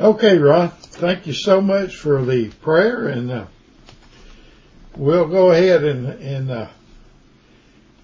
[0.00, 0.70] Okay, Ron.
[0.70, 3.46] Thank you so much for the prayer, and uh,
[4.96, 6.68] we'll go ahead and and uh,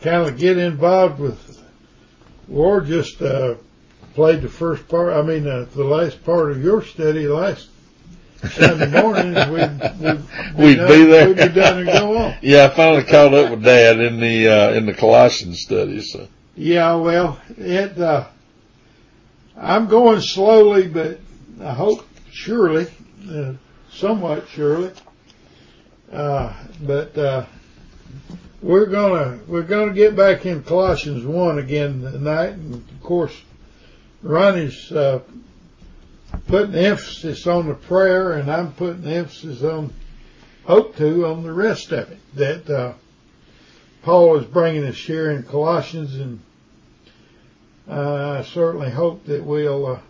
[0.02, 1.56] kind of get involved with.
[2.50, 3.56] Or just uh,
[4.14, 5.12] played the first part.
[5.12, 7.68] I mean, uh, the last part of your study last
[8.52, 9.34] Sunday morning.
[9.34, 10.16] We'd, we'd,
[10.56, 11.28] be, We'd done, be there.
[11.28, 12.34] We'd be done and go on.
[12.42, 16.00] Yeah, I finally caught up with Dad in the uh, in the Colossians study.
[16.02, 17.98] So Yeah, well, it.
[17.98, 18.26] Uh,
[19.56, 21.20] I'm going slowly, but
[21.62, 22.86] I hope surely,
[23.28, 23.54] uh,
[23.90, 24.92] somewhat surely.
[26.12, 27.46] Uh, but uh,
[28.62, 33.36] we're gonna we're gonna get back in Colossians one again tonight, and of course,
[34.22, 35.20] Ronnie's uh,
[36.46, 39.92] putting emphasis on the prayer, and I'm putting emphasis on
[40.64, 42.92] hope to on the rest of it that uh,
[44.02, 46.40] Paul is bringing us here in Colossians, and
[47.88, 50.00] uh, I certainly hope that we'll uh,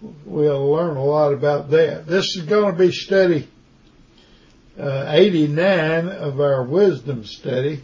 [0.00, 2.06] we'll learn a lot about that.
[2.06, 3.48] This is going to be study
[4.78, 7.82] uh, 89 of our wisdom study,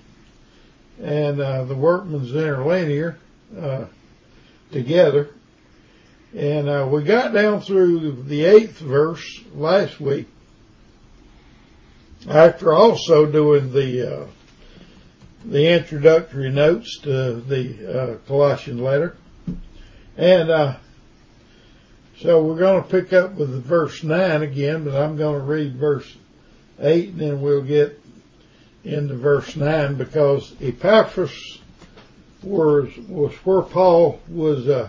[1.00, 3.16] and uh, the Workman's Interlinear
[3.58, 3.86] uh,
[4.70, 5.30] together.
[6.36, 10.28] And uh, we got down through the eighth verse last week.
[12.28, 14.26] After also doing the uh,
[15.44, 19.16] the introductory notes to the uh, Colossian letter,
[20.16, 20.76] and uh,
[22.22, 25.74] so we're going to pick up with verse nine again, but I'm going to read
[25.74, 26.16] verse
[26.78, 28.00] eight, and then we'll get
[28.84, 31.58] into verse nine because Epaphras
[32.44, 34.88] was was where Paul was uh,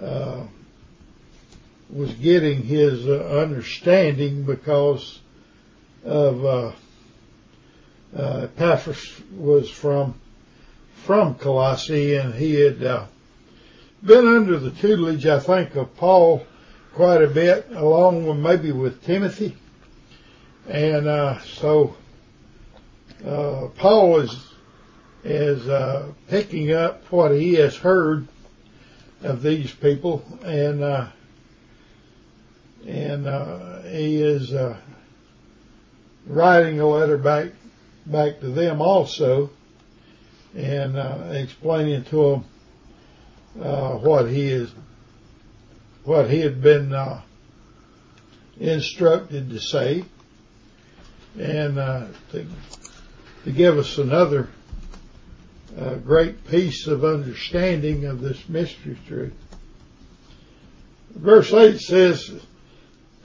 [0.00, 0.44] uh,
[1.88, 5.20] was getting his uh, understanding because
[6.04, 6.72] of uh,
[8.16, 10.14] uh, Epaphras was from
[11.04, 13.06] from Colossae, and he had uh,
[14.04, 16.44] been under the tutelage, I think, of Paul
[16.92, 19.56] quite a bit, along with maybe with Timothy,
[20.68, 21.96] and uh, so
[23.26, 24.50] uh, Paul is
[25.24, 28.28] is uh, picking up what he has heard
[29.22, 31.08] of these people, and uh,
[32.86, 34.76] and uh, he is uh,
[36.26, 37.52] writing a letter back
[38.04, 39.48] back to them also,
[40.54, 42.44] and uh, explaining to them
[43.60, 44.72] uh, what he is
[46.04, 47.22] what he had been uh,
[48.60, 50.04] instructed to say,
[51.38, 52.46] and uh, to,
[53.44, 54.48] to give us another
[55.78, 59.32] uh, great piece of understanding of this mystery truth.
[61.14, 62.30] Verse 8 says,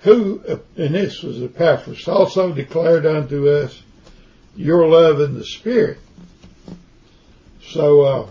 [0.01, 0.41] Who,
[0.77, 3.81] and this was Epaphras, also declared unto us
[4.55, 5.99] your love in the Spirit.
[7.61, 8.29] So, uh,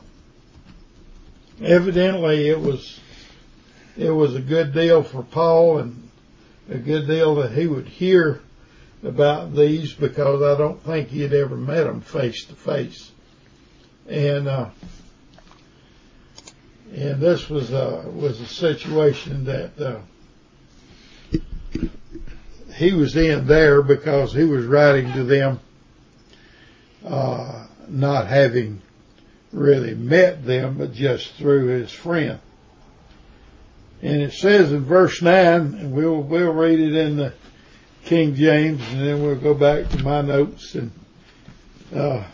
[1.63, 3.01] evidently it was,
[3.97, 6.11] it was a good deal for Paul and
[6.69, 8.41] a good deal that he would hear
[9.03, 13.11] about these because I don't think he had ever met them face to face.
[14.09, 14.71] And, uh,
[16.93, 20.01] and this was a, was a situation that, uh,
[22.75, 25.59] he was in there because he was writing to them,
[27.05, 28.81] uh, not having
[29.53, 32.41] really met them, but just through his friend.
[34.03, 37.34] And it says in verse nine, and we'll, we'll read it in the
[38.04, 40.92] King James and then we'll go back to my notes and,
[41.94, 42.25] uh,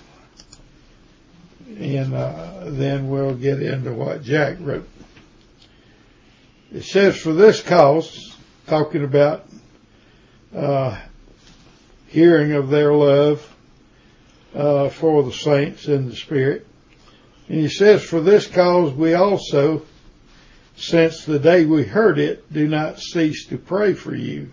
[1.79, 4.89] and, uh, then we'll get into what Jack wrote.
[6.73, 8.37] It says, for this cause,
[8.67, 9.47] talking about,
[10.55, 11.01] uh,
[12.09, 13.55] hearing of their love,
[14.55, 16.67] uh, for the saints in the Spirit.
[17.49, 19.83] And he says, for this cause we also,
[20.77, 24.51] since the day we heard it, do not cease to pray for you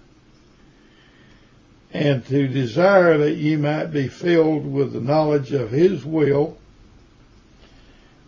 [1.93, 6.57] and to desire that ye might be filled with the knowledge of his will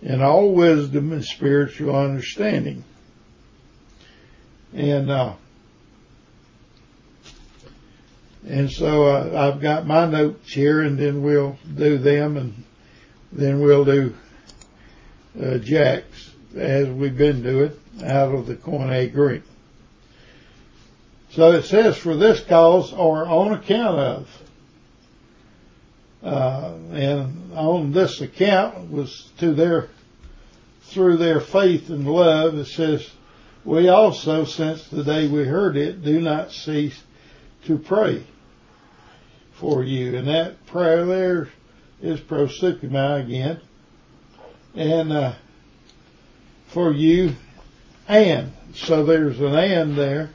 [0.01, 2.83] in all wisdom and spiritual understanding.
[4.73, 5.33] And, uh,
[8.45, 12.63] and so uh, I've got my notes here and then we'll do them and
[13.31, 14.13] then we'll do
[15.41, 17.71] uh, Jack's as we've been doing
[18.03, 19.43] out of the Koine Greek.
[21.31, 24.29] So it says, for this cause or on account of.
[26.21, 29.89] Uh, and on this account was to their,
[30.83, 33.09] through their faith and love, it says,
[33.65, 37.01] we also, since the day we heard it, do not cease
[37.65, 38.23] to pray
[39.53, 40.17] for you.
[40.17, 41.49] And that prayer there
[42.01, 43.61] is proseuchomai again.
[44.75, 45.33] And, uh,
[46.67, 47.35] for you
[48.07, 48.51] and.
[48.73, 50.31] So there's an and there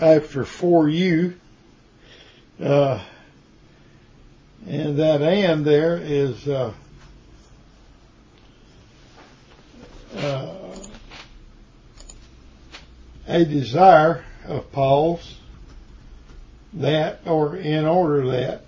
[0.00, 1.34] after for you.
[2.62, 3.00] Uh,
[4.66, 6.72] and that and there is uh,
[10.16, 10.54] uh,
[13.26, 15.36] a desire of Paul's
[16.72, 18.62] that, or in order that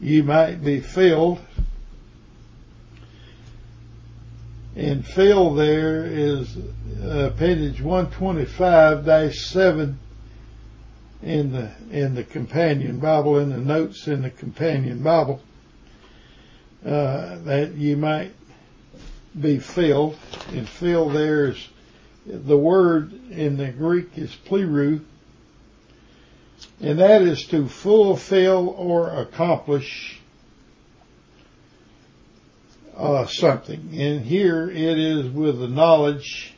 [0.00, 1.40] you might be filled.
[4.74, 6.56] And fill there is
[7.04, 9.96] uh, page 125-7
[11.22, 15.40] in the in the companion Bible in the notes in the companion Bible
[16.84, 18.34] uh, that you might
[19.38, 20.16] be filled.
[20.48, 21.68] And fill there's
[22.26, 25.04] the word in the Greek is pleru
[26.80, 30.20] and that is to fulfill or accomplish
[32.96, 36.54] uh, something and here it is with the knowledge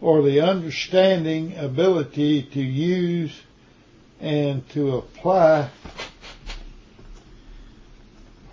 [0.00, 3.32] or the understanding ability to use
[4.20, 5.70] and to apply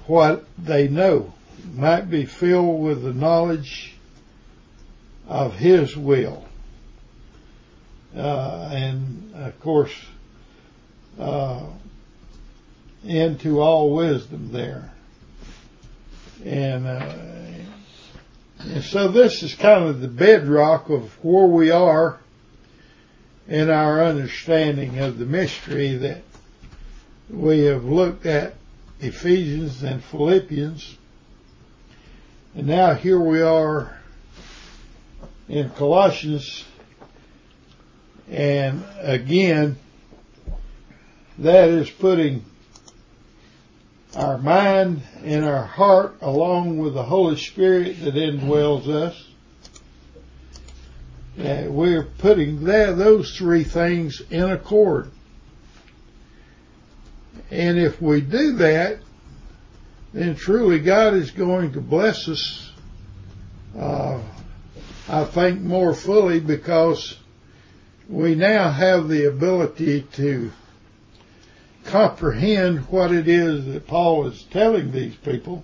[0.08, 1.34] what they know.
[1.76, 3.94] Might be filled with the knowledge
[5.28, 6.46] of His will.
[8.16, 9.94] Uh, and of course,
[11.20, 11.66] uh,
[13.04, 14.92] into all wisdom there.
[16.46, 17.14] And, uh,
[18.60, 22.20] and so this is kind of the bedrock of where we are
[23.48, 26.22] in our understanding of the mystery that
[27.30, 28.56] we have looked at
[29.00, 30.98] Ephesians and Philippians.
[32.56, 33.98] And now here we are
[35.48, 36.66] in Colossians.
[38.30, 39.78] And again,
[41.38, 42.46] that is putting
[44.16, 49.32] our mind and our heart along with the Holy Spirit that indwells us
[51.40, 55.10] uh, we're putting that, those three things in accord.
[57.50, 59.00] And if we do that,
[60.14, 62.72] then truly God is going to bless us,
[63.78, 64.22] uh,
[65.08, 67.18] I think more fully because
[68.10, 70.52] we now have the ability to
[71.92, 75.62] comprehend what it is that Paul is telling these people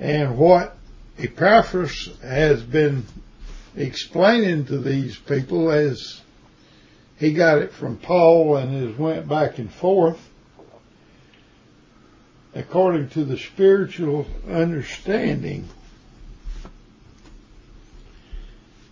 [0.00, 0.76] and what
[1.16, 3.04] Epaphras has been
[3.76, 6.20] explaining to these people as
[7.18, 10.18] he got it from Paul and has went back and forth
[12.52, 15.68] according to the spiritual understanding.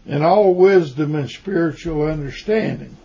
[0.07, 2.97] And all wisdom and spiritual understanding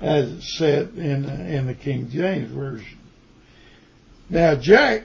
[0.00, 2.98] as it's said in in the King James version
[4.28, 5.02] now Jack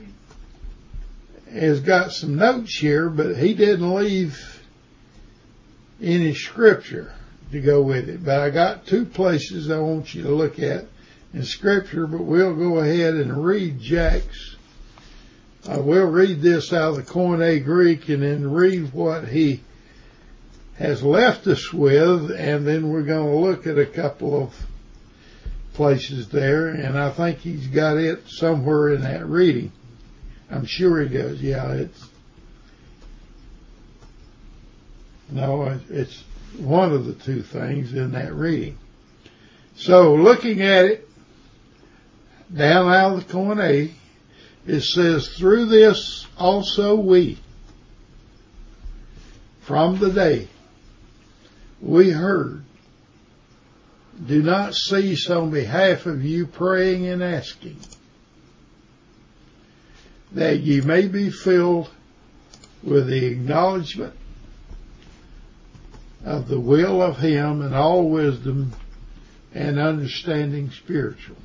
[1.52, 4.60] has got some notes here but he didn't leave
[6.02, 7.14] any scripture
[7.52, 8.24] to go with it.
[8.24, 10.86] But I got two places I want you to look at
[11.34, 14.56] in scripture, but we'll go ahead and read Jack's.
[15.68, 19.62] Uh, we'll read this out of the Koine Greek and then read what he
[20.78, 24.56] has left us with, and then we're going to look at a couple of
[25.74, 29.72] places there, and I think he's got it somewhere in that reading.
[30.52, 31.42] I'm sure he does.
[31.42, 32.10] Yeah, it's
[35.32, 36.24] No, it's
[36.58, 38.78] one of the two things in that reading.
[39.76, 41.10] So looking at it,
[42.54, 43.92] down out of the Koine,
[44.66, 47.38] it says, through this also we,
[49.62, 50.48] from the day
[51.80, 52.64] we heard,
[54.26, 57.78] do not cease on behalf of you praying and asking
[60.34, 61.90] that ye may be filled
[62.84, 64.14] with the acknowledgement
[66.24, 68.74] of the will of Him and all wisdom
[69.54, 71.38] and understanding spiritual.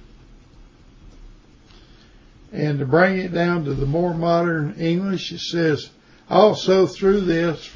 [2.52, 5.90] And to bring it down to the more modern English, it says,
[6.28, 7.70] also through this,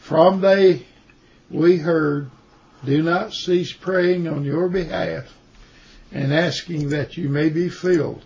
[0.00, 0.86] from day
[1.50, 2.30] we heard,
[2.84, 5.24] do not cease praying on your behalf
[6.12, 8.24] and asking that you may be filled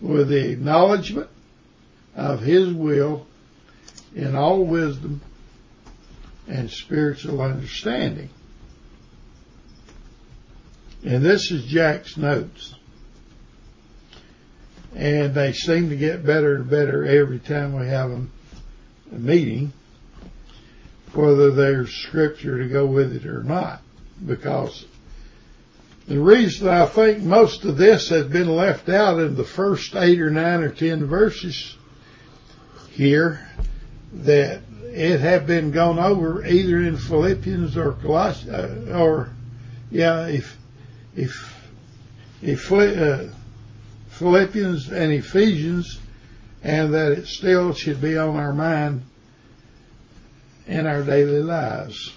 [0.00, 1.30] with the acknowledgement
[2.14, 3.26] of His will
[4.14, 5.20] in all wisdom
[6.48, 8.30] and spiritual understanding.
[11.04, 12.74] And this is Jack's notes.
[14.94, 18.26] And they seem to get better and better every time we have a,
[19.12, 19.72] a meeting,
[21.16, 23.80] whether there's scripture to go with it or not.
[24.24, 24.86] Because
[26.06, 30.20] the reason I think most of this has been left out in the first eight
[30.20, 31.76] or nine or ten verses
[32.92, 33.46] here
[34.12, 39.30] that it had been gone over either in Philippians or Colossians, uh, or
[39.90, 40.56] yeah, if
[41.14, 41.54] if
[42.40, 43.24] if uh,
[44.10, 45.98] Philippians and Ephesians,
[46.62, 49.02] and that it still should be on our mind
[50.66, 52.12] in our daily lives.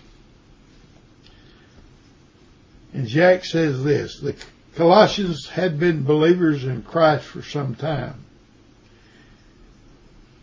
[2.94, 4.36] And Jack says this the
[4.76, 8.26] Colossians had been believers in Christ for some time.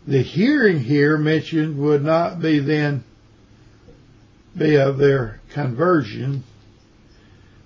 [0.05, 3.03] The hearing here mentioned would not be then
[4.55, 6.43] be of their conversion.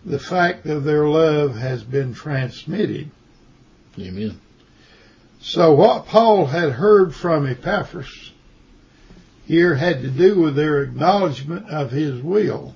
[0.03, 3.11] The fact of their love has been transmitted.
[3.99, 4.39] Amen.
[5.39, 8.30] So what Paul had heard from Epaphras
[9.45, 12.73] here had to do with their acknowledgement of his will.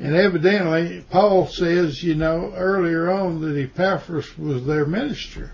[0.00, 5.50] And evidently, Paul says, you know, earlier on that Epaphras was their minister.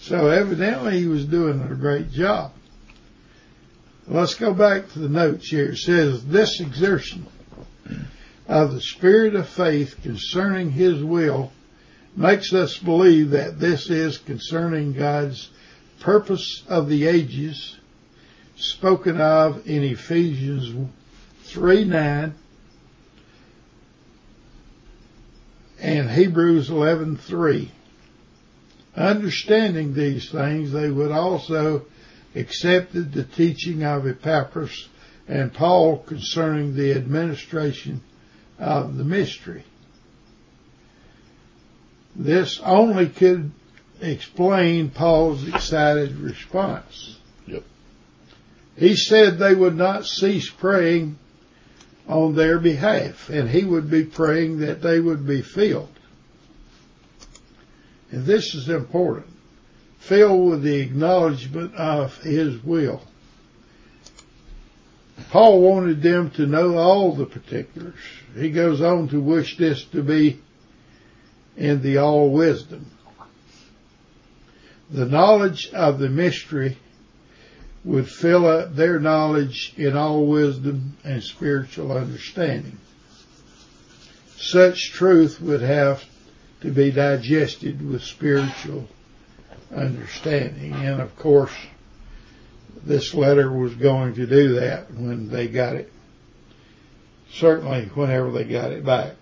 [0.00, 2.52] So evidently he was doing a great job.
[4.06, 5.72] Let's go back to the notes here.
[5.72, 7.26] It says, this exertion
[8.46, 11.52] of the spirit of faith concerning his will
[12.16, 15.50] makes us believe that this is concerning God's
[16.00, 17.76] purpose of the ages
[18.56, 20.90] spoken of in Ephesians
[21.44, 22.34] 3 9
[25.80, 27.68] and Hebrews 11:3.
[28.96, 31.86] Understanding these things, they would also
[32.34, 34.88] accepted the teaching of Epaphras
[35.28, 38.00] and Paul concerning the administration
[38.58, 39.64] of the mystery.
[42.16, 43.52] This only could
[44.00, 47.18] explain Paul's excited response.
[47.46, 47.64] Yep.
[48.76, 51.18] He said they would not cease praying
[52.06, 55.90] on their behalf, and he would be praying that they would be filled.
[58.10, 59.26] And this is important.
[59.98, 63.02] Filled with the acknowledgement of his will.
[65.30, 67.98] Paul wanted them to know all the particulars.
[68.34, 70.40] He goes on to wish this to be
[71.56, 72.90] in the all wisdom.
[74.90, 76.78] The knowledge of the mystery
[77.84, 82.78] would fill up their knowledge in all wisdom and spiritual understanding.
[84.36, 86.04] Such truth would have
[86.62, 88.88] to be digested with spiritual
[89.74, 90.72] understanding.
[90.72, 91.52] And of course,
[92.84, 95.92] this letter was going to do that when they got it.
[97.32, 99.14] Certainly whenever they got it back.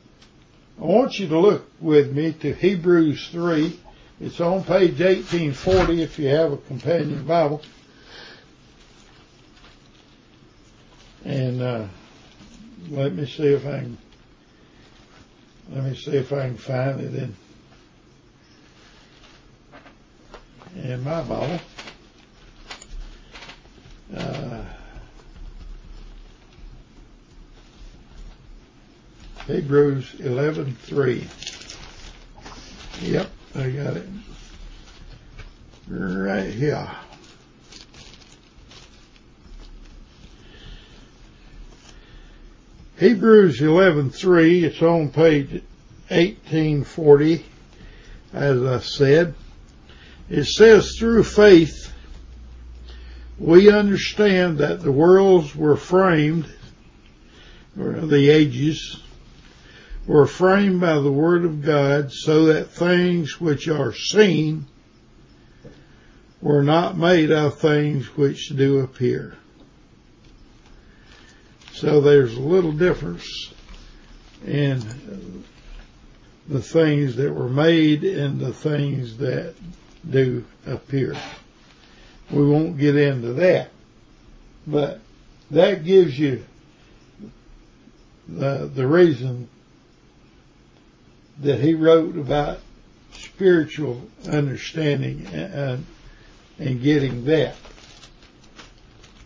[0.81, 3.81] I want you to look with me to Hebrews 3.
[4.19, 7.61] It's on page 1840 if you have a companion Bible.
[11.25, 11.87] And uh,
[12.91, 13.99] let me see if I can
[15.73, 17.37] let me see if I can find it in
[20.77, 21.61] in my Bible.
[24.17, 24.65] Uh,
[29.47, 31.25] Hebrews 11:3.
[33.03, 34.07] Yep, I got it.
[35.89, 36.91] Right here.
[42.99, 45.63] Hebrews 11:3, it's on page
[46.09, 47.45] 1840
[48.35, 49.35] as I said.
[50.29, 51.93] It says through faith
[53.39, 56.47] we understand that the worlds were framed
[57.79, 59.03] or the ages
[60.07, 64.67] were framed by the word of God so that things which are seen
[66.41, 69.37] were not made of things which do appear.
[71.73, 73.53] So there's a little difference
[74.47, 75.45] in
[76.49, 79.55] the things that were made and the things that
[80.09, 81.17] do appear.
[82.31, 83.71] We won't get into that,
[84.67, 85.01] but
[85.51, 86.45] that gives you
[88.29, 89.49] the, the reason
[91.41, 92.61] that he wrote about
[93.13, 95.87] spiritual understanding and,
[96.59, 97.55] and getting that.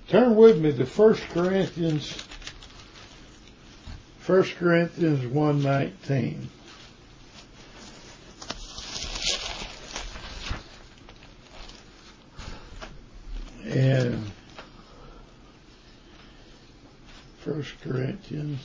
[0.08, 2.24] Turn with me to 1 Corinthians
[4.30, 6.46] 1 Corinthians 1.19.
[13.64, 14.30] And
[17.44, 18.60] 1 Corinthians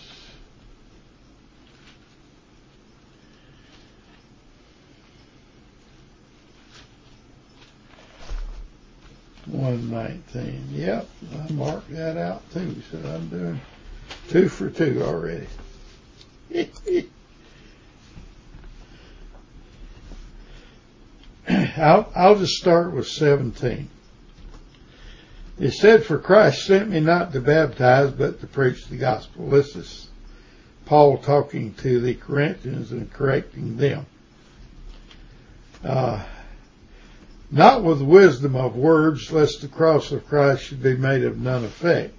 [9.48, 10.68] one nineteen.
[10.72, 12.82] Yep, I marked that out too.
[12.92, 13.62] So I'm doing
[14.30, 15.48] Two for two already.
[21.78, 23.90] I'll, I'll just start with 17.
[25.60, 29.50] It said, For Christ sent me not to baptize, but to preach the gospel.
[29.50, 30.10] This is
[30.86, 34.06] Paul talking to the Corinthians and correcting them.
[35.84, 36.24] Uh,
[37.55, 41.63] not with wisdom of words, lest the cross of Christ should be made of none
[41.63, 42.13] effect.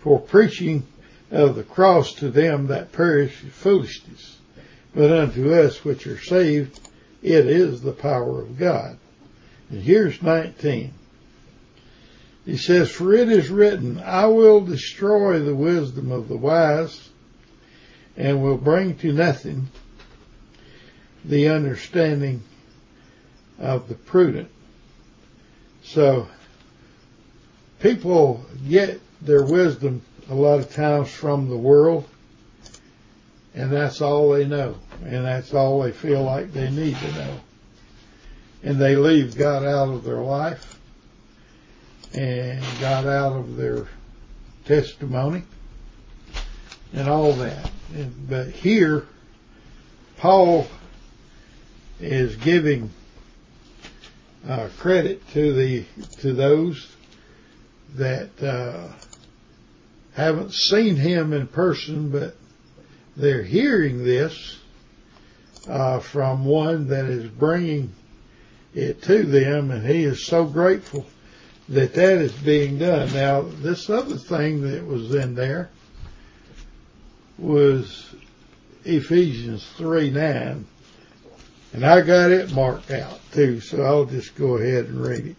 [0.00, 0.86] For preaching
[1.30, 4.36] of the cross to them that perish is foolishness,
[4.94, 6.78] but unto us which are saved,
[7.22, 8.98] it is the power of God.
[9.70, 10.92] And here's 19.
[12.44, 17.08] He says, For it is written, I will destroy the wisdom of the wise
[18.18, 19.68] and will bring to nothing
[21.24, 22.42] the understanding
[23.58, 24.50] of the prudent.
[25.82, 26.28] So
[27.80, 32.08] people get their wisdom a lot of times from the world
[33.54, 37.40] and that's all they know and that's all they feel like they need to know.
[38.62, 40.78] And they leave God out of their life
[42.14, 43.88] and God out of their
[44.64, 45.42] testimony
[46.92, 47.70] and all that.
[47.94, 49.06] And, but here,
[50.18, 50.66] Paul
[52.00, 52.90] is giving
[54.48, 55.84] uh, credit to the
[56.20, 56.94] to those
[57.94, 58.88] that uh,
[60.14, 62.36] haven't seen him in person, but
[63.16, 64.58] they're hearing this
[65.68, 67.92] uh, from one that is bringing
[68.74, 71.06] it to them, and he is so grateful
[71.68, 73.12] that that is being done.
[73.12, 75.70] Now, this other thing that was in there
[77.38, 78.14] was
[78.84, 80.66] Ephesians 3 9.
[81.72, 85.36] And I got it marked out too, so I'll just go ahead and read it.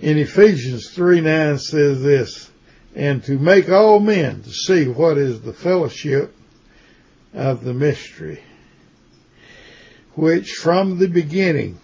[0.00, 2.50] In Ephesians 3 9 says this,
[2.94, 6.34] and to make all men to see what is the fellowship
[7.34, 8.42] of the mystery,
[10.14, 11.78] which from the beginning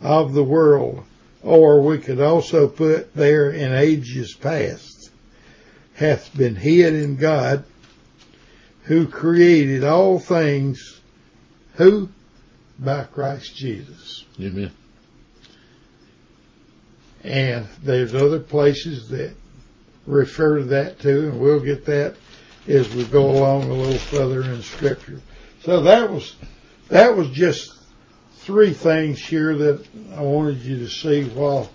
[0.00, 1.04] of the world,
[1.42, 5.10] or we could also put there in ages past,
[5.94, 7.64] hath been hid in God,
[8.84, 11.00] who created all things,
[11.74, 12.08] who?
[12.78, 14.24] By Christ Jesus.
[14.40, 14.72] Amen.
[17.22, 19.34] And there's other places that
[20.06, 22.16] refer to that too, and we'll get that
[22.68, 25.20] as we go along a little further in scripture.
[25.62, 26.36] So that was,
[26.88, 27.72] that was just
[28.38, 31.70] three things here that I wanted you to see while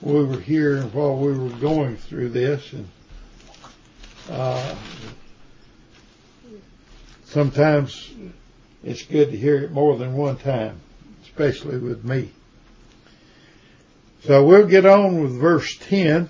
[0.00, 2.72] we were here and while we were going through this.
[2.72, 2.88] And
[4.30, 4.74] uh,
[7.34, 8.12] sometimes
[8.84, 10.80] it's good to hear it more than one time,
[11.24, 12.30] especially with me.
[14.22, 16.28] So we'll get on with verse 10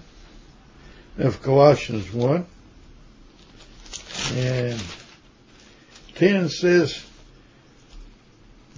[1.19, 2.47] of Colossians 1.
[4.33, 4.83] And
[6.15, 7.05] 10 says,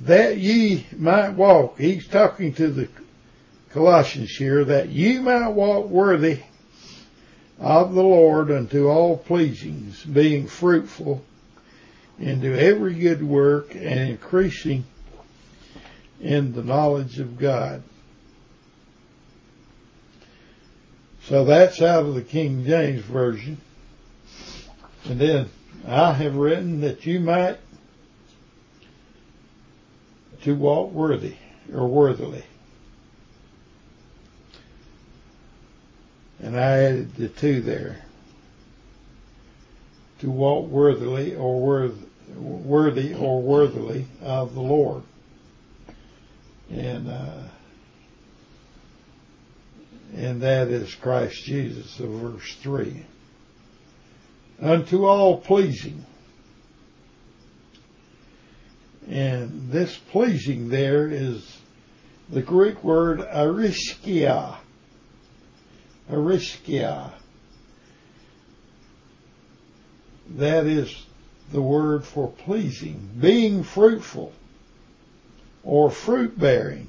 [0.01, 1.79] that ye might walk.
[1.79, 2.89] He's talking to the
[3.71, 6.41] Colossians here, that ye might walk worthy
[7.61, 11.23] of the Lord unto all pleasings, being fruitful
[12.19, 14.85] into every good work and increasing
[16.21, 17.83] in the knowledge of God.
[21.25, 23.59] So that's out of the King James Version.
[25.05, 25.51] And then
[25.87, 27.59] I have written that you might
[30.43, 31.37] to walk worthy
[31.73, 32.45] or worthily.
[36.41, 38.06] and I added the two there.
[40.21, 41.95] To walk worthily or worth,
[42.37, 45.03] worthy or worthily of the Lord.
[46.71, 47.43] And, uh,
[50.15, 53.05] and that is Christ Jesus of verse 3.
[54.61, 56.05] Unto all pleasing.
[59.09, 61.59] And this pleasing there is
[62.29, 64.57] the Greek word ariskia
[66.11, 67.13] ariskia.
[70.31, 71.07] That is
[71.53, 74.33] the word for pleasing, being fruitful
[75.63, 76.89] or fruit bearing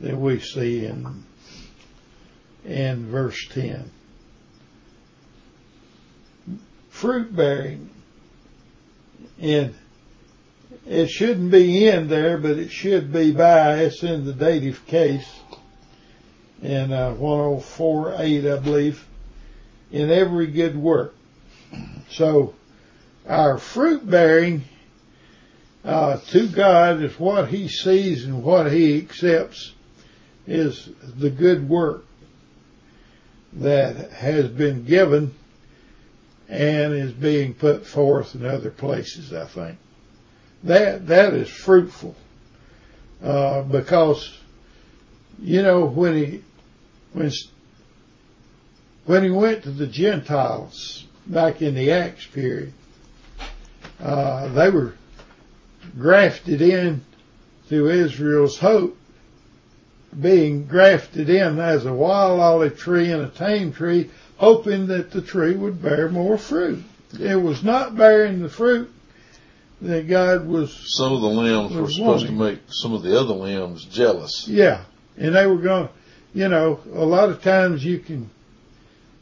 [0.00, 1.24] that we see in
[2.64, 3.90] in verse 10.
[6.90, 7.90] Fruit bearing
[9.40, 9.74] and
[10.86, 13.78] it shouldn't be in there, but it should be by.
[13.78, 15.28] It's in the dative case
[16.62, 19.06] in uh, 104.8, I believe,
[19.90, 21.14] in every good work.
[22.10, 22.54] So
[23.26, 24.62] our fruit bearing
[25.84, 29.72] uh, to God is what He sees and what He accepts
[30.46, 32.04] is the good work
[33.52, 35.34] that has been given
[36.48, 39.78] and is being put forth in other places, I think.
[40.64, 42.16] That, that is fruitful.
[43.22, 44.36] uh, because
[45.40, 46.44] you know when he
[47.12, 47.30] when
[49.06, 52.72] when he went to the Gentiles back in the Acts period,
[54.00, 54.94] uh, they were
[55.98, 57.02] grafted in
[57.68, 58.96] to Israel's hope,
[60.18, 65.22] being grafted in as a wild olive tree and a tame tree, hoping that the
[65.22, 66.82] tree would bear more fruit.
[67.18, 68.90] It was not bearing the fruit
[69.82, 70.96] that God was.
[70.96, 72.26] Some of the limbs were supposed wanting.
[72.26, 74.46] to make some of the other limbs jealous.
[74.48, 74.84] Yeah,
[75.16, 75.88] and they were going.
[76.32, 78.30] You know, a lot of times you can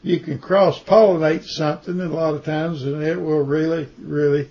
[0.01, 4.49] you can cross pollinate something, and a lot of times, and it will really, really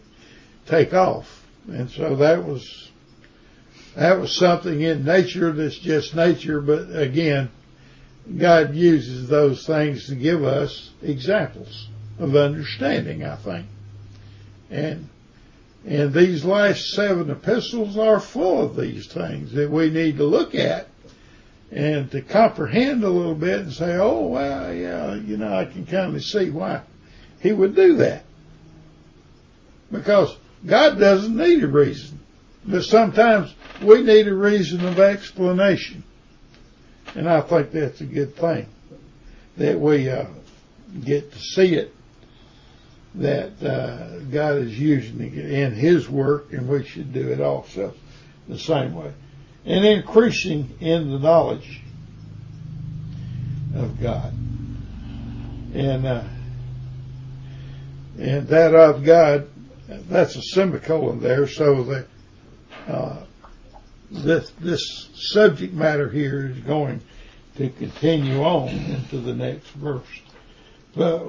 [0.66, 1.46] take off.
[1.68, 2.88] And so that was
[3.96, 7.50] that was something in nature that's just nature, but again,
[8.36, 13.66] God uses those things to give us examples of understanding, I think.
[14.70, 15.08] And
[15.86, 20.54] and these last seven epistles are full of these things that we need to look
[20.54, 20.87] at
[21.70, 25.84] and to comprehend a little bit and say, oh, well, yeah, you know, I can
[25.86, 26.82] kind of see why
[27.40, 28.24] he would do that.
[29.92, 32.20] Because God doesn't need a reason.
[32.64, 36.04] But sometimes we need a reason of explanation.
[37.14, 38.66] And I think that's a good thing
[39.56, 40.26] that we uh,
[41.04, 41.94] get to see it,
[43.16, 47.94] that uh, God is using it in His work, and we should do it also
[48.46, 49.12] the same way
[49.68, 51.82] and increasing in the knowledge
[53.74, 54.32] of God.
[55.74, 56.24] And, uh,
[58.18, 59.50] and that of God,
[59.86, 62.06] that's a semicolon there, so that,
[62.88, 63.24] uh,
[64.10, 67.02] this, this subject matter here is going
[67.56, 70.06] to continue on into the next verse.
[70.96, 71.28] But,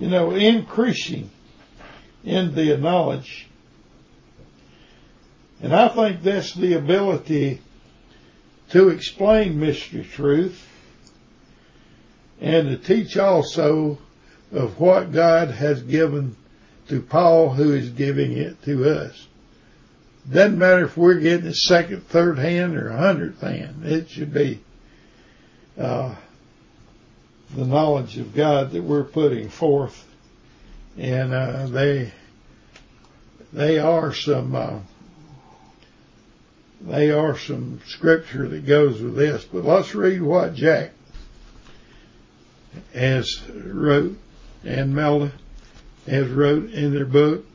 [0.00, 1.30] you know, increasing
[2.24, 3.46] in the knowledge.
[5.62, 7.62] And I think that's the ability
[8.70, 10.66] to explain mystery truth
[12.40, 13.98] and to teach also
[14.52, 16.36] of what God has given
[16.88, 19.26] to Paul who is giving it to us.
[20.30, 23.84] Doesn't matter if we're getting it second, third hand, or hundredth hand.
[23.84, 24.60] It should be
[25.78, 26.16] uh,
[27.54, 30.04] the knowledge of God that we're putting forth,
[30.98, 32.12] and uh, they
[33.52, 34.80] they are some uh,
[36.80, 39.44] they are some scripture that goes with this.
[39.44, 40.92] But let's read what Jack
[42.92, 44.18] has wrote
[44.64, 45.32] and Melda
[46.06, 47.46] has wrote in their book.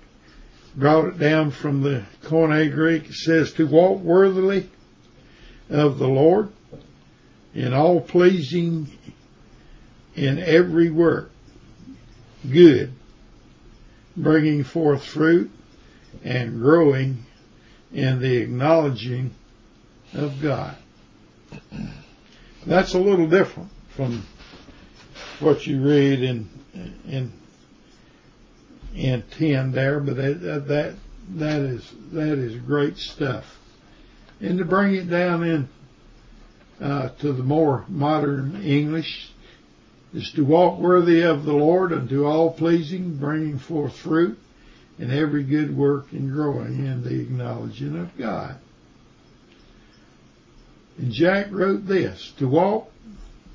[0.75, 3.09] Brought it down from the Koine Greek.
[3.09, 4.69] It says to walk worthily
[5.69, 6.49] of the Lord
[7.53, 8.87] in all pleasing
[10.15, 11.31] in every work,
[12.49, 12.93] good,
[14.15, 15.51] bringing forth fruit
[16.23, 17.25] and growing
[17.93, 19.31] in the acknowledging
[20.13, 20.77] of God.
[22.65, 24.25] That's a little different from
[25.39, 26.49] what you read in
[27.07, 27.31] in
[28.95, 30.95] in ten there, but that that
[31.35, 33.45] that is that is great stuff.
[34.39, 35.69] And to bring it down in
[36.79, 39.31] uh, to the more modern English
[40.13, 44.37] is to walk worthy of the Lord unto all pleasing, bringing forth fruit
[44.99, 48.57] in every good work and growing in the acknowledging of God.
[50.97, 52.91] And Jack wrote this, to walk,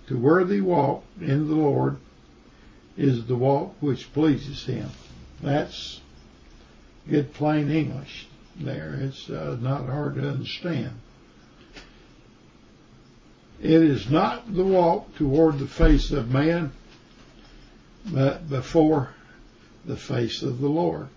[0.09, 1.99] to worthy walk in the Lord
[2.97, 4.91] is the walk which pleases Him.
[5.43, 6.01] That's
[7.09, 8.27] good plain English
[8.59, 8.99] there.
[9.01, 10.93] It's uh, not hard to understand.
[13.61, 16.73] It is not the walk toward the face of man,
[18.07, 19.11] but before
[19.85, 21.09] the face of the Lord.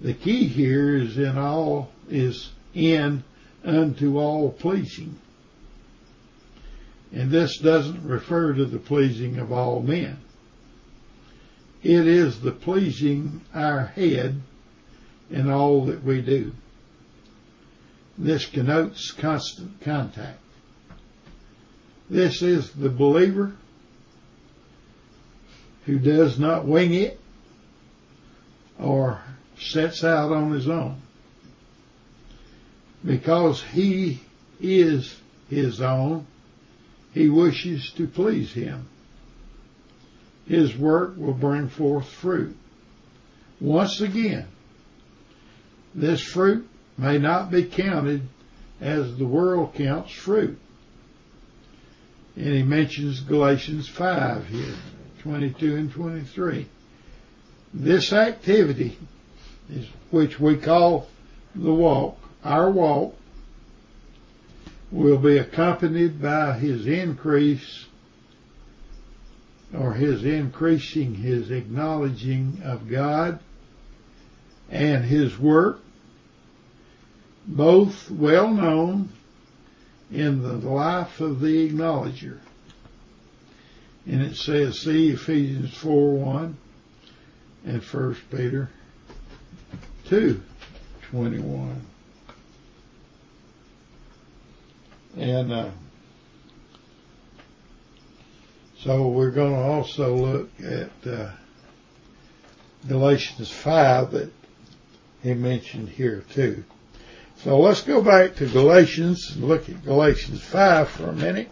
[0.00, 3.22] The key here is in all, is in
[3.64, 5.18] unto all pleasing.
[7.12, 10.18] And this doesn't refer to the pleasing of all men.
[11.82, 14.40] It is the pleasing our head
[15.30, 16.52] in all that we do.
[18.16, 20.40] This connotes constant contact.
[22.08, 23.54] This is the believer
[25.86, 27.18] who does not wing it
[28.78, 29.22] or
[29.60, 31.00] sets out on his own.
[33.04, 34.20] Because he
[34.60, 35.16] is
[35.48, 36.26] his own,
[37.12, 38.88] he wishes to please him.
[40.46, 42.56] His work will bring forth fruit.
[43.60, 44.46] Once again,
[45.94, 48.22] this fruit may not be counted
[48.80, 50.58] as the world counts fruit.
[52.36, 54.74] And he mentions Galatians 5 here,
[55.20, 56.66] 22 and 23.
[57.74, 58.98] This activity
[60.10, 61.08] which we call
[61.54, 63.16] the walk, our walk,
[64.90, 67.86] will be accompanied by his increase
[69.76, 73.38] or his increasing his acknowledging of God
[74.68, 75.80] and his work,
[77.46, 79.10] both well known
[80.10, 82.40] in the life of the acknowledger.
[84.06, 86.56] And it says, see Ephesians 4 1
[87.64, 88.70] and 1 Peter
[90.10, 90.42] 2
[91.10, 91.86] 21.
[95.16, 95.70] And uh,
[98.80, 101.30] so we're going to also look at uh,
[102.88, 104.32] Galatians 5 that
[105.22, 106.64] he mentioned here too.
[107.36, 111.50] So let's go back to Galatians and look at Galatians 5 for a minute.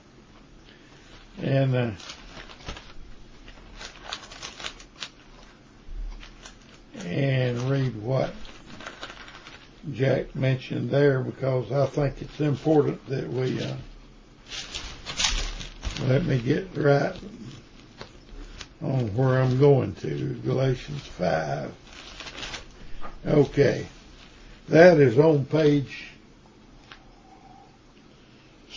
[1.40, 1.90] And uh,
[7.04, 8.32] and read what
[9.92, 13.74] Jack mentioned there because I think it's important that we uh,
[16.06, 17.14] let me get right
[18.82, 21.74] on where I'm going to Galatians 5.
[23.26, 23.86] Okay.
[24.68, 26.08] That is on page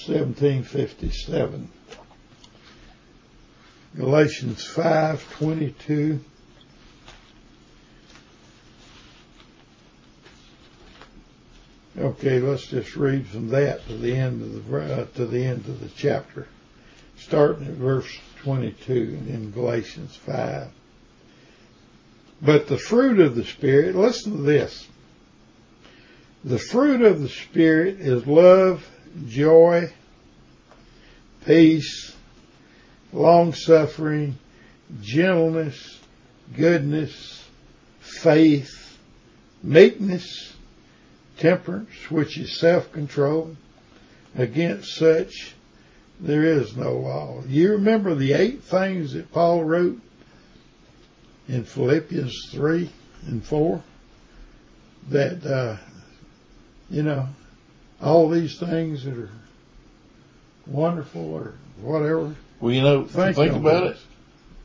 [0.05, 1.69] 1757.
[3.95, 6.19] Galatians 5:22
[11.97, 15.65] Okay, let's just read from that to the end of the uh, to the end
[15.65, 16.47] of the chapter,
[17.17, 18.93] starting at verse 22
[19.27, 20.69] in Galatians 5.
[22.41, 24.87] But the fruit of the Spirit, listen to this.
[26.45, 28.87] The fruit of the Spirit is love,
[29.27, 29.91] joy,
[31.45, 32.15] peace,
[33.11, 34.37] long suffering,
[35.01, 35.99] gentleness,
[36.55, 37.45] goodness,
[37.99, 38.97] faith,
[39.61, 40.53] meekness,
[41.41, 43.57] temperance, which is self-control.
[44.35, 45.55] Against such
[46.19, 47.43] there is no law.
[47.47, 49.99] You remember the eight things that Paul wrote
[51.47, 52.89] in Philippians 3
[53.27, 53.83] and 4?
[55.09, 55.77] That, uh,
[56.91, 57.27] you know,
[57.99, 59.31] all these things that are
[60.67, 62.35] wonderful or whatever.
[62.59, 63.97] Well, you know, Think think about it.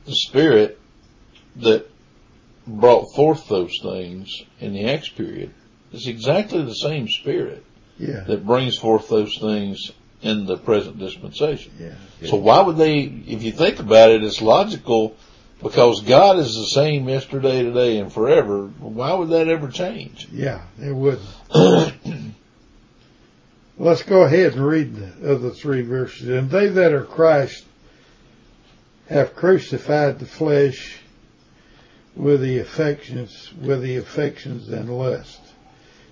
[0.04, 0.78] The Spirit
[1.56, 1.90] that
[2.66, 5.54] brought forth those things in the Acts period
[5.92, 7.64] is exactly the same Spirit
[7.98, 8.24] Yeah.
[8.26, 11.72] that brings forth those things in the present dispensation.
[11.78, 12.28] Yeah.
[12.28, 15.14] So why would they, if you think about it, it's logical
[15.62, 18.66] because God is the same yesterday, today, and forever.
[18.66, 20.28] Why would that ever change?
[20.32, 21.20] Yeah, it would.
[23.78, 26.28] Let's go ahead and read the other three verses.
[26.28, 27.64] And they that are Christ
[29.08, 30.98] have crucified the flesh
[32.14, 35.40] with the affections, with the affections and lust.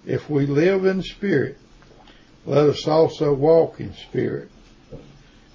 [0.07, 1.59] If we live in spirit,
[2.45, 4.51] let us also walk in spirit.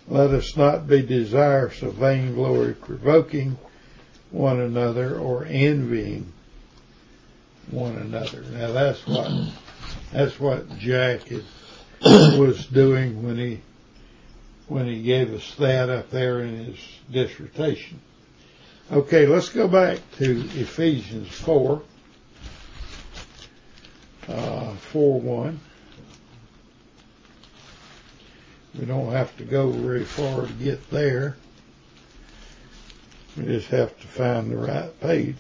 [0.08, 3.58] Let us not be desirous of vainglory, provoking
[4.32, 6.34] one another or envying
[7.70, 8.42] one another.
[8.42, 9.32] Now that's what
[10.12, 11.44] that's what Jack is,
[12.02, 13.62] was doing when he
[14.68, 16.80] when he gave us that up there in his
[17.12, 18.00] dissertation.
[18.92, 21.84] Okay, let's go back to Ephesians four,
[24.30, 25.60] uh, four one.
[28.78, 31.36] We don't have to go very far to get there.
[33.36, 35.38] We just have to find the right page.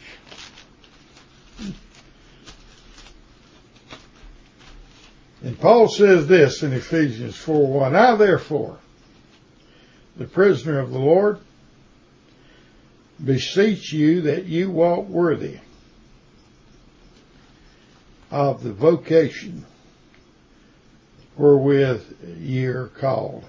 [5.41, 8.78] And Paul says this in Ephesians 4 1 I therefore,
[10.17, 11.39] the prisoner of the Lord,
[13.23, 15.60] beseech you that you walk worthy
[18.31, 19.65] of the vocation
[21.35, 22.03] wherewith
[22.39, 23.43] ye are called.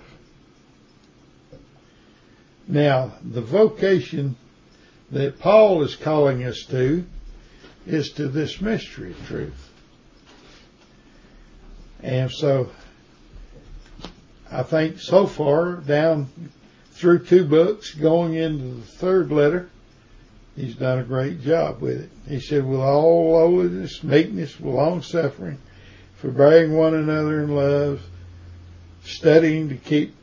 [2.69, 4.37] Now, the vocation
[5.11, 7.05] that Paul is calling us to
[7.87, 9.71] is to this mystery of truth.
[12.03, 12.71] And so,
[14.51, 16.29] I think so far down
[16.93, 19.69] through two books, going into the third letter,
[20.57, 22.11] he's done a great job with it.
[22.29, 25.59] He said, with all lowliness, meekness, long suffering,
[26.17, 28.03] forbearing one another in love,
[29.05, 30.15] studying to keep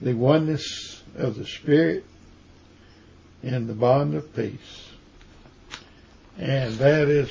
[0.00, 2.04] the oneness of the Spirit
[3.42, 4.88] in the bond of peace.
[6.38, 7.30] And that is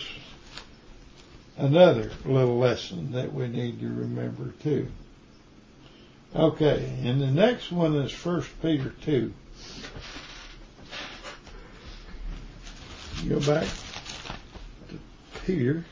[1.58, 4.88] another little lesson that we need to remember too.
[6.36, 9.34] Okay, and the next one is First Peter two.
[13.30, 13.68] Go back
[14.90, 15.00] to
[15.46, 15.86] Peter.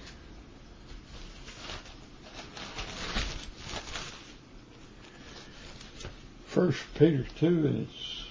[6.47, 8.25] First Peter 2 and it's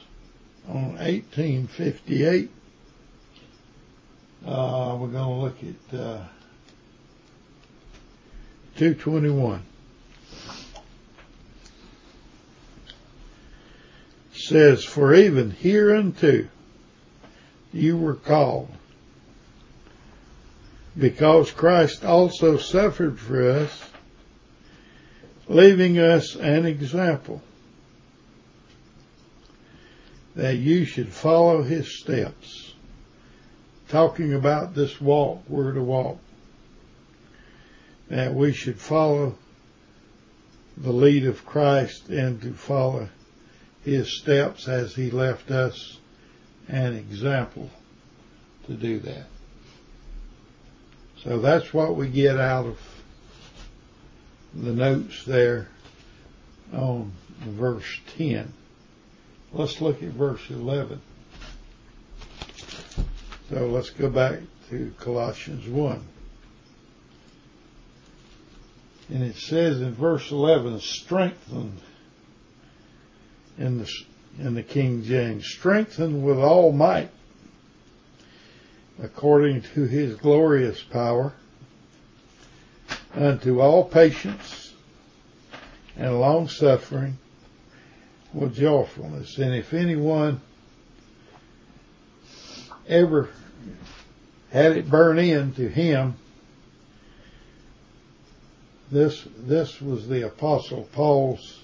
[0.69, 2.51] on 1858.
[4.45, 6.25] Uh, we're going to look at uh,
[8.77, 9.63] 221.
[14.49, 16.49] says, For even hereunto
[17.73, 18.71] you were called,
[20.99, 23.89] because Christ also suffered for us,
[25.47, 27.41] leaving us an example
[30.35, 32.75] that you should follow his steps.
[33.89, 36.19] Talking about this walk, we're to walk.
[38.09, 39.37] That we should follow
[40.77, 43.09] the lead of Christ and to follow
[43.85, 45.99] his steps as he left us
[46.69, 47.71] an example
[48.67, 49.27] to do that.
[51.25, 52.79] So that's what we get out of
[54.55, 55.69] the notes there
[56.73, 58.53] on verse 10.
[59.53, 61.01] Let's look at verse 11.
[63.51, 66.07] So let's go back to Colossians 1.
[69.11, 71.81] And it says in verse 11, strengthened
[73.57, 73.91] in the,
[74.39, 77.11] in the King James, strengthened with all might
[79.03, 81.33] according to his glorious power
[83.15, 84.73] unto all patience
[85.97, 87.17] and long suffering
[88.33, 89.39] with joyfulness.
[89.39, 90.41] And if anyone
[92.89, 93.29] ever
[94.51, 96.15] had it burn in to him,
[98.91, 101.61] this this was the apostle Paul's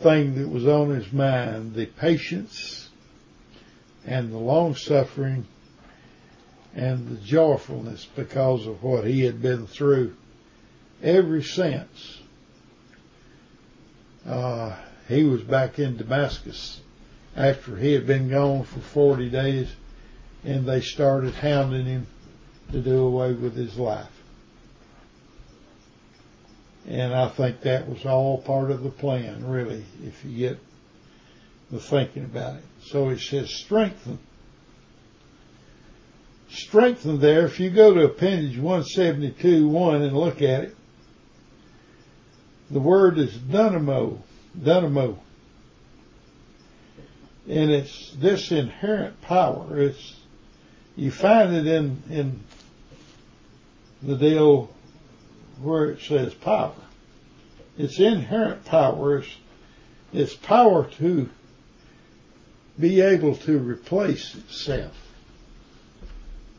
[0.00, 2.90] thing that was on his mind, the patience
[4.06, 5.46] and the long suffering
[6.74, 10.14] and the joyfulness because of what he had been through
[11.02, 12.20] ever since
[14.26, 14.76] uh,
[15.08, 16.80] he was back in Damascus
[17.36, 19.72] after he had been gone for 40 days
[20.44, 22.06] and they started hounding him
[22.72, 24.06] to do away with his life.
[26.86, 30.58] And I think that was all part of the plan, really, if you get
[31.70, 32.64] the thinking about it.
[32.86, 34.18] So it says strengthen.
[36.52, 40.76] Strengthen there, if you go to appendage 172 1 and look at it,
[42.70, 44.22] the word is dynamo,
[44.60, 45.18] dynamo.
[47.48, 49.80] And it's this inherent power.
[49.80, 50.16] It's,
[50.96, 52.40] you find it in, in
[54.02, 54.70] the deal
[55.60, 56.74] where it says power.
[57.78, 59.18] It's inherent power.
[59.18, 59.36] It's,
[60.12, 61.28] it's power to
[62.78, 64.96] be able to replace itself.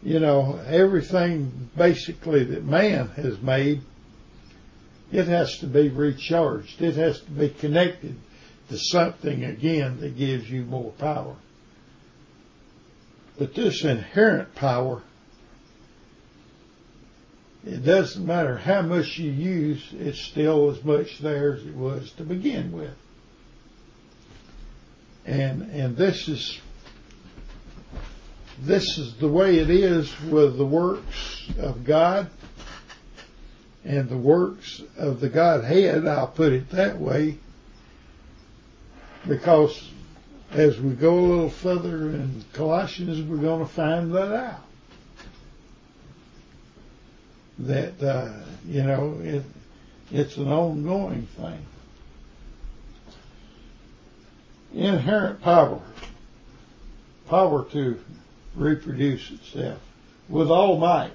[0.04, 3.82] You know, everything basically that man has made,
[5.12, 6.82] it has to be recharged.
[6.82, 8.16] It has to be connected
[8.70, 11.36] to something again that gives you more power.
[13.38, 15.04] But this inherent power
[17.66, 22.12] it doesn't matter how much you use, it's still as much there as it was
[22.14, 22.96] to begin with.
[25.26, 26.60] And, and this is,
[28.62, 32.30] this is the way it is with the works of God
[33.84, 37.40] and the works of the Godhead, I'll put it that way,
[39.28, 39.90] because
[40.52, 44.62] as we go a little further in Colossians, we're going to find that out.
[47.60, 48.34] That uh,
[48.68, 49.44] you know it,
[50.12, 51.66] it's an ongoing thing.
[54.74, 55.82] Inherent power,
[57.28, 58.00] power to
[58.56, 59.80] reproduce itself
[60.30, 61.12] with all might.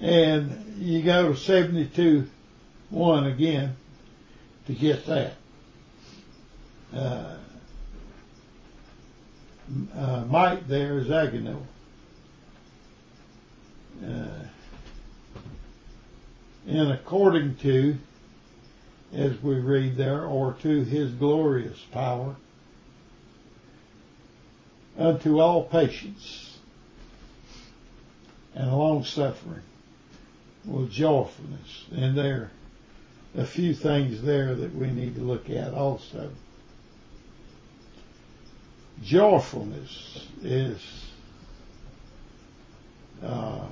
[0.00, 2.28] And you go to 72
[2.90, 3.76] 1 again
[4.66, 5.34] to get that.
[6.94, 7.36] Uh,
[9.96, 11.62] uh, might there is agano.
[14.04, 14.44] Uh,
[16.66, 17.96] and according to,
[19.12, 22.36] as we read there, or to his glorious power,
[25.00, 26.58] unto all patience
[28.54, 29.62] and long suffering
[30.64, 31.86] with joyfulness.
[31.90, 32.50] And there
[33.36, 36.30] are a few things there that we need to look at also.
[39.02, 40.78] Joyfulness is
[43.22, 43.66] uh,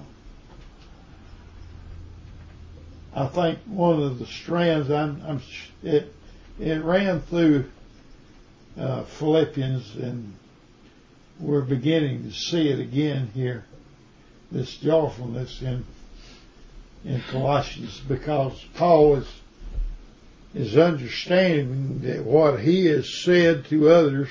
[3.15, 5.43] I think one of the strands I'm, I'm
[5.83, 6.15] it
[6.61, 7.65] it ran through
[8.79, 10.35] uh, Philippians and
[11.41, 13.65] we're beginning to see it again here
[14.51, 15.85] this joyfulness in
[17.05, 19.29] in Colossians because Paul is
[20.55, 24.29] is understanding that what he has said to others,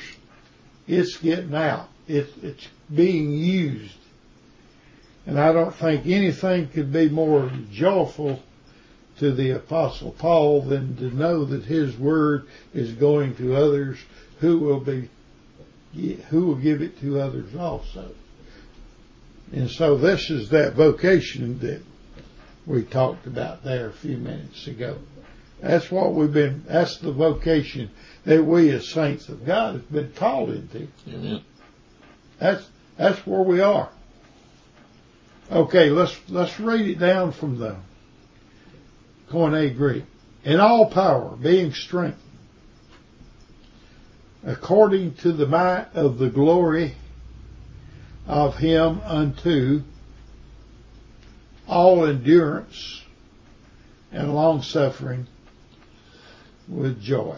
[0.87, 1.89] it's getting out.
[2.07, 3.95] It's, it's being used.
[5.25, 8.41] And I don't think anything could be more joyful
[9.19, 13.97] to the apostle Paul than to know that his word is going to others
[14.39, 15.09] who will be,
[15.93, 18.11] who will give it to others also.
[19.51, 21.81] And so this is that vocation that
[22.65, 24.97] we talked about there a few minutes ago.
[25.61, 27.89] That's what we've been, that's the vocation
[28.25, 30.87] that we as saints of God have been called into.
[31.07, 31.43] Amen.
[32.39, 32.67] That's,
[32.97, 33.89] that's where we are.
[35.49, 37.77] Okay, let's, let's read it down from the
[39.29, 40.03] Koine Greek.
[40.43, 42.21] In all power, being strengthened,
[44.47, 46.95] according to the might of the glory
[48.25, 49.83] of him unto
[51.67, 53.03] all endurance
[54.09, 55.27] and long suffering
[56.65, 57.37] with joy.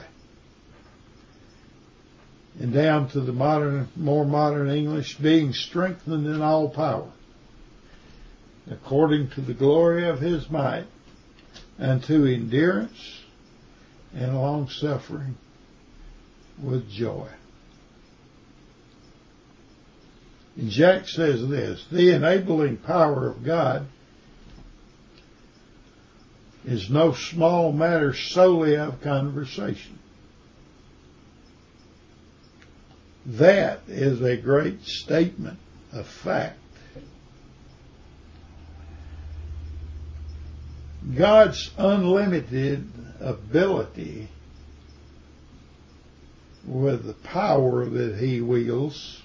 [2.60, 7.10] And down to the modern, more modern English, being strengthened in all power,
[8.70, 10.86] according to the glory of his might,
[11.80, 13.24] unto endurance
[14.14, 15.38] and long suffering
[16.62, 17.28] with joy.
[20.58, 23.88] And Jack says this, the enabling power of God
[26.66, 30.00] is no small matter solely of conversation.
[33.26, 35.60] That is a great statement
[35.94, 36.58] of fact.
[41.16, 42.90] God's unlimited
[43.20, 44.28] ability
[46.70, 49.20] with the power that he wields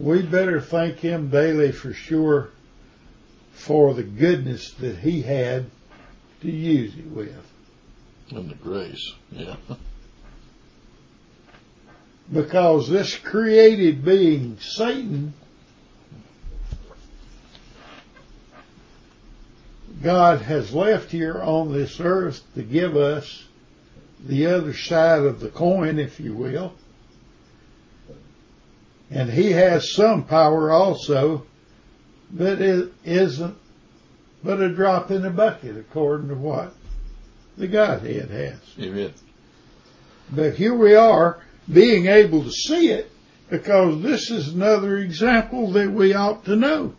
[0.00, 2.50] we better thank him daily for sure
[3.52, 5.66] for the goodness that he had
[6.40, 7.46] to use it with.
[8.30, 9.56] And the grace, yeah.
[12.32, 15.34] Because this created being, Satan,
[20.02, 23.44] God has left here on this earth to give us
[24.24, 26.74] the other side of the coin, if you will.
[29.10, 31.44] And he has some power also,
[32.30, 33.56] but it isn't
[34.42, 36.72] but a drop in the bucket according to what
[37.58, 38.60] the Godhead has.
[38.78, 39.12] Amen.
[40.30, 43.10] But here we are being able to see it
[43.50, 46.94] because this is another example that we ought to know.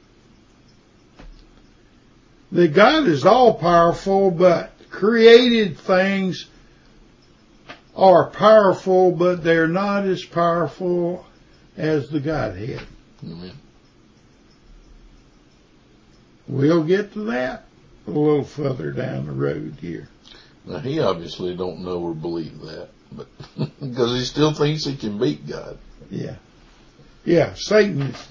[2.52, 6.48] That God is all powerful, but created things
[7.96, 11.26] are powerful, but they're not as powerful
[11.78, 12.82] as the Godhead.
[13.24, 13.54] Amen.
[16.48, 17.66] We'll get to that
[18.08, 20.10] a little further down the road here.
[20.66, 23.28] Now he obviously don't know or believe that, but
[23.80, 25.78] because he still thinks he can beat God.
[26.10, 26.36] Yeah.
[27.24, 28.28] Yeah, Satan is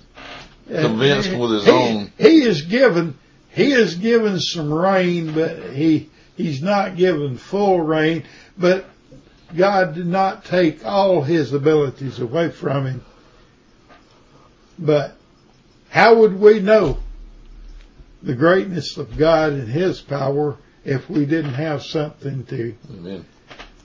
[0.72, 3.16] uh, Convinced with his he, own- He is given
[3.51, 8.24] he is given some reign, but he he's not given full reign.
[8.57, 8.86] But
[9.57, 13.05] God did not take all his abilities away from him.
[14.78, 15.16] But
[15.90, 16.98] how would we know
[18.22, 22.74] the greatness of God and His power if we didn't have something to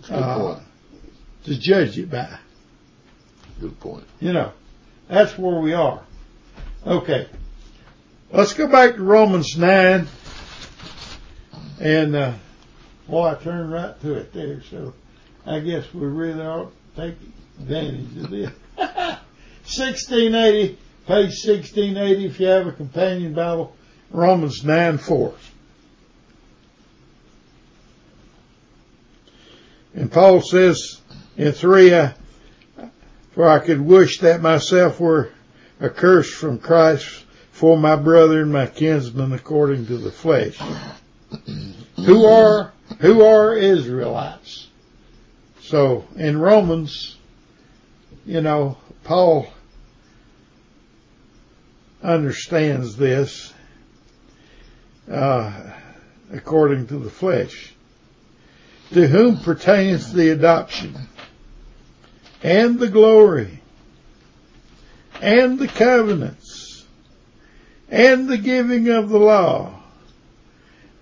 [0.09, 0.59] uh,
[1.45, 2.37] to judge it by?
[3.59, 4.05] Good point.
[4.19, 4.51] You know,
[5.07, 6.03] that's where we are.
[6.85, 7.27] Okay,
[8.35, 10.07] let's go back to Romans nine,
[11.79, 12.33] and uh,
[13.07, 14.93] well, I turned right to it there, so
[15.45, 17.15] I guess we really ought to take
[17.59, 18.51] advantage of this.
[19.65, 20.77] 1680,
[21.07, 23.73] page 1680, if you have a companion Bible,
[24.11, 25.33] Romans 9 4.
[29.95, 30.99] And Paul says
[31.37, 32.09] in 3, uh,
[33.31, 35.31] For I could wish that myself were
[35.81, 37.24] accursed from Christ
[37.55, 40.59] for my brother and my kinsmen according to the flesh.
[41.95, 44.67] who are, who are Israelites?
[45.61, 47.15] So in Romans,
[48.25, 49.47] you know, Paul
[52.03, 53.53] understands this
[55.09, 55.71] uh,
[56.33, 57.73] according to the flesh.
[58.91, 60.93] To whom pertains the adoption
[62.43, 63.61] and the glory
[65.21, 66.44] and the covenants
[67.89, 69.79] and the giving of the law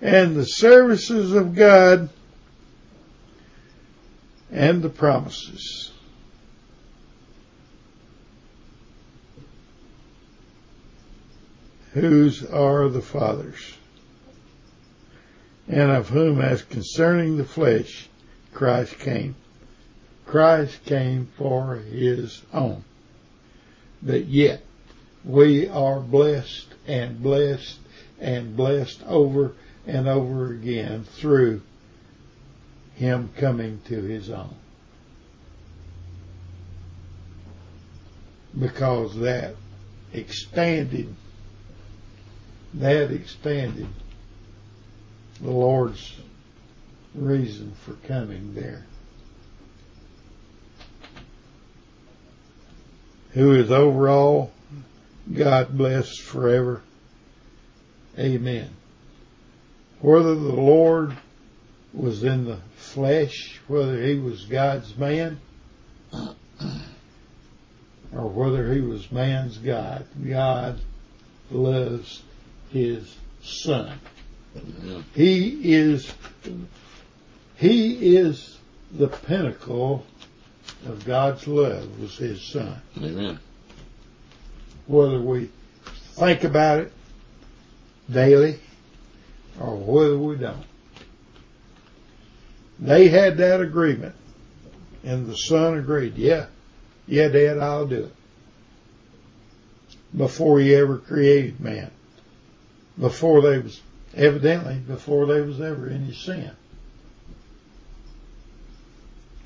[0.02, 2.10] and the services of God
[4.52, 5.92] and the promises.
[11.94, 13.76] Whose are the fathers?
[15.68, 18.10] and of whom, as concerning the flesh,
[18.54, 19.36] Christ came.
[20.26, 22.84] Christ came for his own.
[24.02, 24.62] But yet,
[25.24, 27.80] we are blessed and blessed
[28.20, 29.54] and blessed over
[29.86, 31.62] and over again through
[32.96, 34.56] him coming to his own.
[38.58, 39.56] Because that
[40.14, 41.14] expanded,
[42.76, 43.88] that expanded
[45.42, 46.16] the Lord's
[47.16, 48.86] reason for coming there.
[53.32, 54.52] Who is over all,
[55.32, 56.82] God bless forever.
[58.18, 58.70] Amen.
[60.02, 61.18] Whether the Lord
[61.94, 65.40] was in the flesh, whether he was God's man,
[68.12, 70.80] or whether he was man's God, God
[71.50, 72.22] loves
[72.72, 74.00] his son.
[75.16, 76.14] He is
[77.56, 78.58] he is
[78.92, 80.06] the pinnacle
[80.86, 82.82] of God's love was his son.
[82.98, 83.40] Amen.
[84.88, 85.50] Whether we
[86.16, 86.92] think about it
[88.10, 88.60] daily
[89.60, 90.66] or whether we don't.
[92.80, 94.16] They had that agreement
[95.04, 96.48] and the son agreed, yeah,
[97.08, 98.16] yeah, dad, I'll do it.
[100.16, 101.92] Before he ever created man.
[103.00, 103.82] Before they was,
[104.14, 106.52] evidently, before there was ever any sin.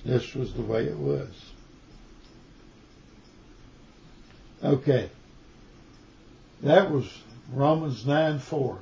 [0.05, 1.29] This was the way it was.
[4.63, 5.09] Okay.
[6.61, 7.05] That was
[7.53, 8.79] Romans 9 4.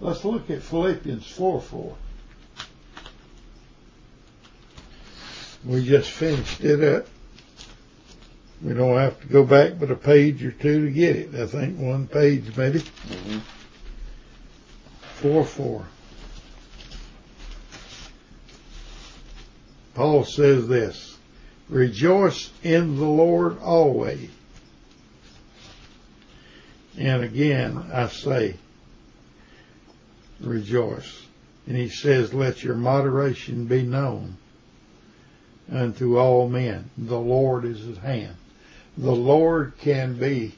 [0.00, 1.96] Let's look at Philippians 4 4.
[5.64, 7.06] We just finished it up.
[8.62, 11.34] We don't have to go back but a page or two to get it.
[11.34, 12.80] I think one page maybe.
[12.80, 13.38] Mm-hmm.
[15.20, 15.86] 4 4.
[19.94, 21.16] Paul says this
[21.68, 24.28] Rejoice in the Lord always.
[26.98, 28.56] And again, I say,
[30.40, 31.22] rejoice.
[31.66, 34.36] And he says, let your moderation be known
[35.72, 36.90] unto all men.
[36.96, 38.36] The Lord is at hand.
[38.96, 40.54] The Lord can be,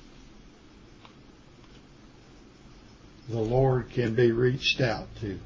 [3.28, 5.38] the Lord can be reached out to.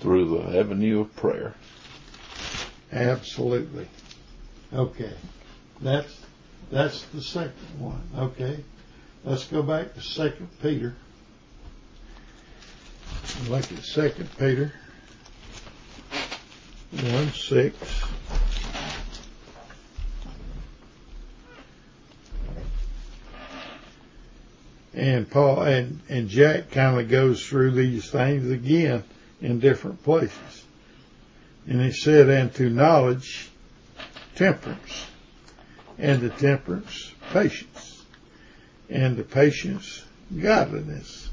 [0.00, 1.54] Through the avenue of prayer.
[2.92, 3.88] Absolutely.
[4.74, 5.12] Okay.
[5.80, 6.20] That's
[6.70, 8.02] that's the second one.
[8.16, 8.64] Okay.
[9.22, 10.96] Let's go back to Second Peter.
[13.48, 14.72] Look at Second Peter
[16.90, 17.76] one six.
[24.92, 29.04] And Paul and, and Jack kind of goes through these things again
[29.40, 30.64] in different places.
[31.66, 33.50] And he said, and to knowledge,
[34.34, 35.06] temperance,
[35.98, 38.04] and the temperance, patience,
[38.90, 40.04] and the patience,
[40.40, 41.30] godliness,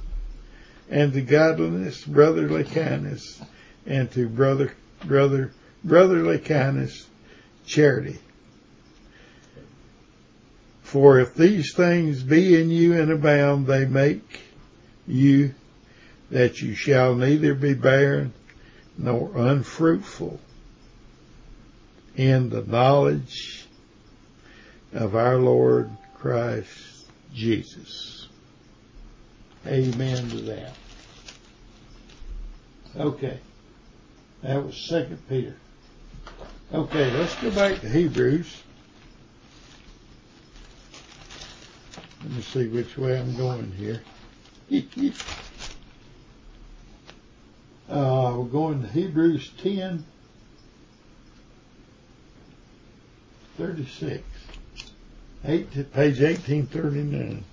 [0.90, 3.42] and the godliness, brotherly kindness,
[3.86, 4.74] and to brother,
[5.06, 5.52] brother,
[5.84, 7.08] brotherly kindness,
[7.66, 8.20] charity.
[10.84, 14.42] For if these things be in you and abound, they make
[15.08, 15.54] you
[16.30, 18.34] that you shall neither be barren
[18.98, 20.40] nor unfruitful
[22.16, 23.66] in the knowledge
[24.94, 28.28] of our Lord Christ Jesus.
[29.66, 30.74] Amen to that.
[32.98, 33.40] Okay.
[34.44, 35.56] That was Second Peter.
[36.74, 38.64] Okay, let's go back to Hebrews.
[42.24, 44.02] Let me see which way I'm going here.
[47.90, 50.06] uh, we're going to Hebrews 10,
[53.62, 54.24] 36.
[55.46, 57.44] Eight, page 1839.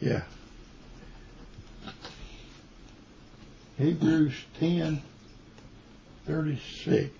[0.00, 0.22] Yeah.
[3.78, 5.00] Hebrews 10,
[6.26, 7.10] 36.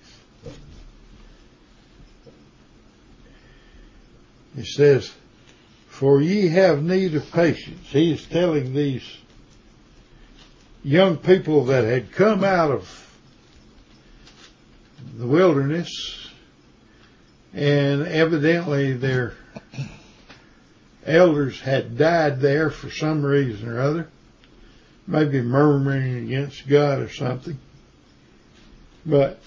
[4.58, 5.10] It says,
[5.88, 7.86] For ye have need of patience.
[7.86, 9.08] He is telling these
[10.84, 13.08] young people that had come out of
[15.16, 16.28] the wilderness
[17.54, 19.34] and evidently their
[21.04, 24.08] elders had died there for some reason or other,
[25.06, 27.58] maybe murmuring against God or something.
[29.04, 29.40] But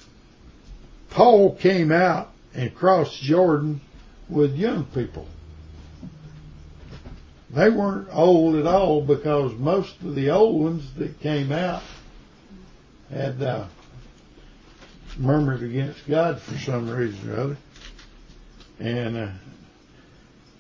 [1.10, 3.82] Paul came out and crossed Jordan
[4.30, 5.28] with young people.
[7.49, 11.84] They weren't old at all because most of the old ones that came out
[13.10, 13.68] had uh,
[15.18, 17.57] murmured against God for some reason or other.
[18.80, 19.30] And uh,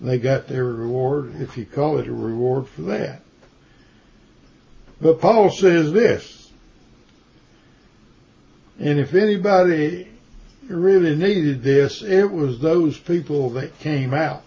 [0.01, 3.21] they got their reward, if you call it a reward for that.
[5.01, 6.51] But Paul says this,
[8.79, 10.07] and if anybody
[10.67, 14.43] really needed this, it was those people that came out.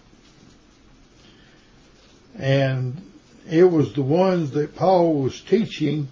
[2.37, 3.01] And
[3.49, 6.09] it was the ones that Paul was teaching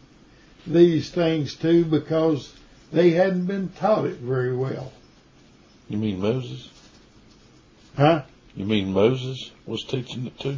[0.65, 2.53] these things to because
[2.91, 4.91] they hadn't been taught it very well.
[5.89, 6.69] You mean Moses?
[7.95, 8.23] Huh?
[8.55, 10.57] You mean Moses was teaching it too?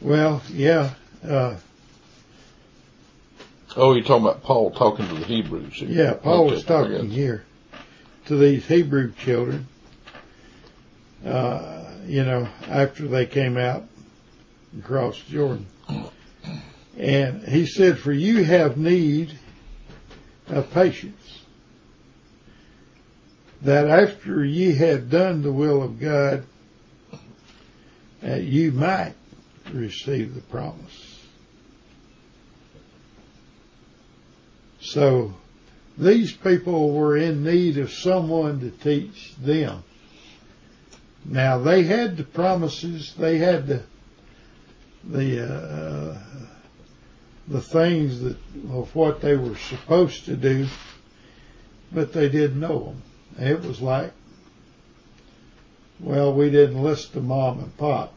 [0.00, 0.94] Well, yeah.
[1.26, 1.56] Uh,
[3.76, 5.74] oh, you're talking about Paul talking to the Hebrews.
[5.74, 5.88] Here.
[5.88, 7.44] Yeah, Paul okay, was talking here
[8.26, 9.66] to these Hebrew children.
[11.24, 13.84] Uh, you know, after they came out
[14.78, 15.66] across Jordan.
[16.96, 19.38] And he said, For you have need
[20.48, 21.40] of patience,
[23.62, 26.44] that after ye had done the will of God,
[28.20, 29.14] that you might
[29.72, 31.20] receive the promise.
[34.80, 35.34] So
[35.96, 39.82] these people were in need of someone to teach them.
[41.24, 43.82] Now they had the promises, they had the
[45.06, 46.18] the uh,
[47.48, 48.36] the things that
[48.70, 50.66] of what they were supposed to do,
[51.92, 53.02] but they didn't know them.
[53.38, 54.12] It was like,
[56.00, 58.14] well, we didn't listen to mom and pop,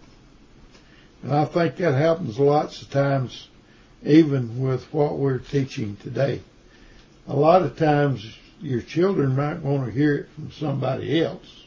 [1.24, 3.48] and I think that happens lots of times,
[4.04, 6.42] even with what we're teaching today.
[7.28, 8.26] A lot of times,
[8.62, 11.66] your children might want to hear it from somebody else.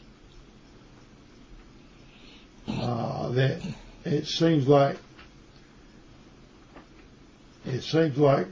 [2.66, 3.60] Uh, that
[4.04, 4.96] it seems like
[7.66, 8.46] it seems like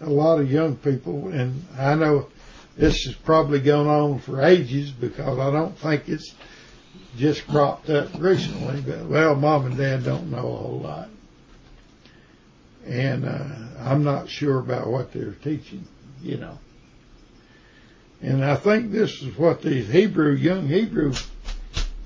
[0.00, 2.28] a lot of young people, and I know
[2.76, 6.34] this has probably gone on for ages because I don't think it's
[7.16, 11.08] just cropped up recently, but well, mom and dad don't know a whole lot.
[12.86, 13.44] And, uh,
[13.78, 15.86] I'm not sure about what they're teaching,
[16.22, 16.58] you know.
[18.20, 21.14] And I think this is what these Hebrew, young Hebrew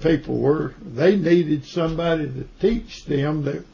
[0.01, 0.75] people were.
[0.83, 3.65] They needed somebody to teach them that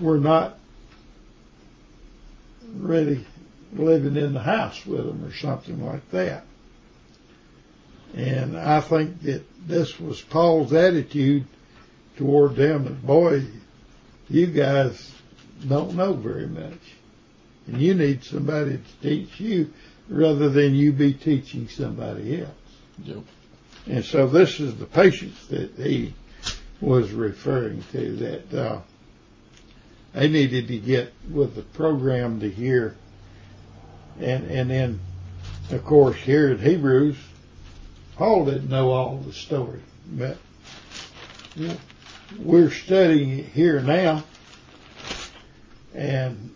[0.00, 0.58] were not
[2.76, 3.24] really
[3.72, 6.44] living in the house with them or something like that.
[8.14, 11.44] And I think that this was Paul's attitude
[12.16, 13.44] toward them that, boy,
[14.28, 15.12] you guys
[15.66, 16.78] don't know very much.
[17.66, 19.72] And you need somebody to teach you
[20.08, 22.50] rather than you be teaching somebody else.
[23.04, 23.18] Yep.
[23.86, 26.14] And so this is the patience that he
[26.80, 28.80] was referring to that, uh,
[30.12, 32.96] they needed to get with the program to hear.
[34.20, 35.00] And, and then,
[35.70, 37.16] of course, here in Hebrews,
[38.16, 39.80] Paul didn't know all the story,
[40.10, 40.36] but
[42.38, 44.24] we're studying it here now,
[45.94, 46.54] and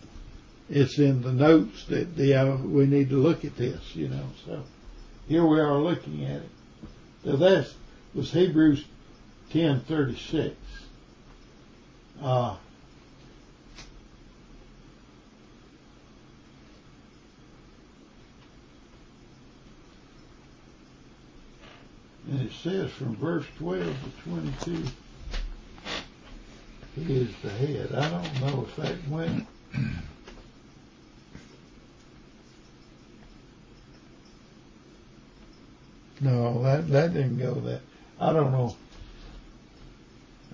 [0.69, 4.27] it's in the notes that the, we need to look at this, you know.
[4.45, 4.63] So
[5.27, 6.49] here we are looking at it.
[7.23, 7.69] So that
[8.13, 8.83] was Hebrews
[9.51, 10.55] ten thirty six.
[12.21, 12.57] Uh,
[22.29, 24.85] And it says from verse 12 to 22,
[26.95, 27.93] he is the head.
[27.93, 29.47] I don't know if that went.
[36.21, 37.81] No, that, that didn't go that.
[38.17, 38.77] I don't know.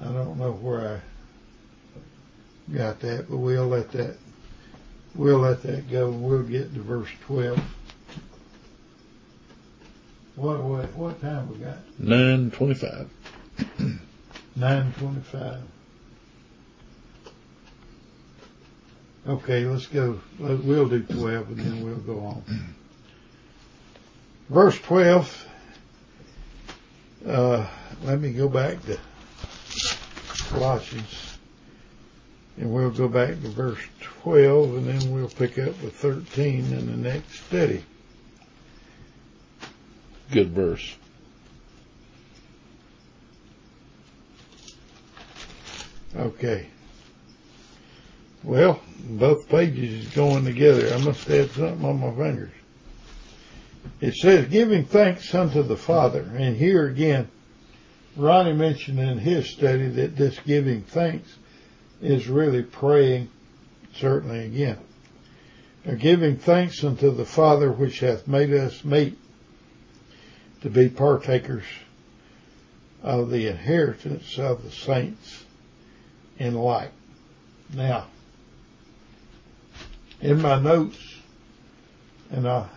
[0.01, 1.01] I don't know where
[2.69, 4.17] I got that, but we'll let that,
[5.13, 7.61] we'll let that go we'll get to verse 12.
[10.39, 11.79] What, what, what time we got?
[11.99, 13.09] Nine twenty-five.
[14.55, 15.61] Nine twenty-five.
[19.27, 20.21] Okay, let's go.
[20.39, 22.43] We'll do twelve and then we'll go on.
[24.49, 25.45] Verse twelve.
[27.27, 27.67] Uh,
[28.05, 28.97] let me go back to
[30.47, 31.37] Colossians,
[32.55, 36.85] and we'll go back to verse twelve, and then we'll pick up with thirteen in
[36.85, 37.83] the next study.
[40.31, 40.95] Good verse.
[46.15, 46.67] Okay.
[48.43, 50.93] Well, both pages is going together.
[50.93, 52.51] I must had something on my fingers.
[54.01, 56.21] It says giving thanks unto the Father.
[56.35, 57.29] And here again,
[58.15, 61.35] Ronnie mentioned in his study that this giving thanks
[62.01, 63.29] is really praying,
[63.95, 64.77] certainly again.
[65.85, 69.17] Or giving thanks unto the Father which hath made us meet
[70.61, 71.63] to be partakers
[73.01, 75.45] of the inheritance of the saints
[76.37, 76.91] in light.
[77.73, 78.07] Now,
[80.21, 80.97] in my notes,
[82.31, 82.67] and I,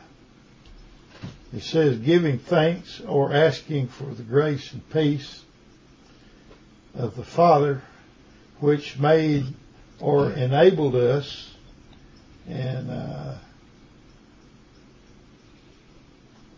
[1.52, 5.44] it says giving thanks or asking for the grace and peace
[6.94, 7.82] of the Father
[8.60, 9.46] which made
[10.00, 11.52] or enabled us
[12.48, 13.34] and uh,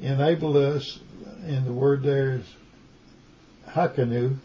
[0.05, 0.99] enabled us,
[1.47, 2.45] and the word there is
[3.69, 4.37] hakanu,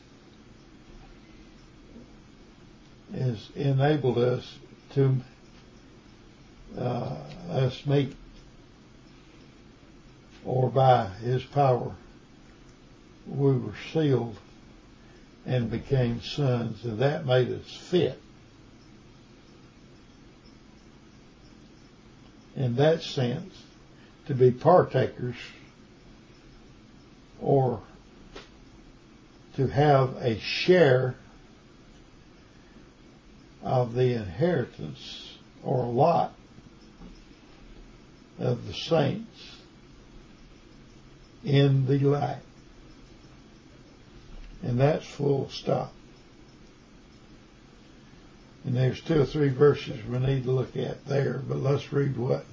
[3.13, 4.57] is enabled us
[4.93, 5.17] to
[6.77, 7.17] uh,
[7.49, 8.15] us meet
[10.45, 11.95] or by his power
[13.27, 14.37] we were sealed
[15.45, 18.19] and became sons and that made us fit.
[22.55, 23.53] In that sense
[24.29, 25.35] to be partakers
[27.41, 27.81] or
[29.55, 31.15] to have a share
[33.63, 36.35] of the inheritance or lot
[38.37, 39.55] of the saints
[41.43, 42.43] in the light.
[44.61, 45.91] And that's full stop.
[48.63, 52.15] And there's two or three verses we need to look at there, but let's read
[52.15, 52.45] what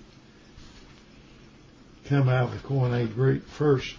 [2.09, 3.95] come out of the Koine Greek first.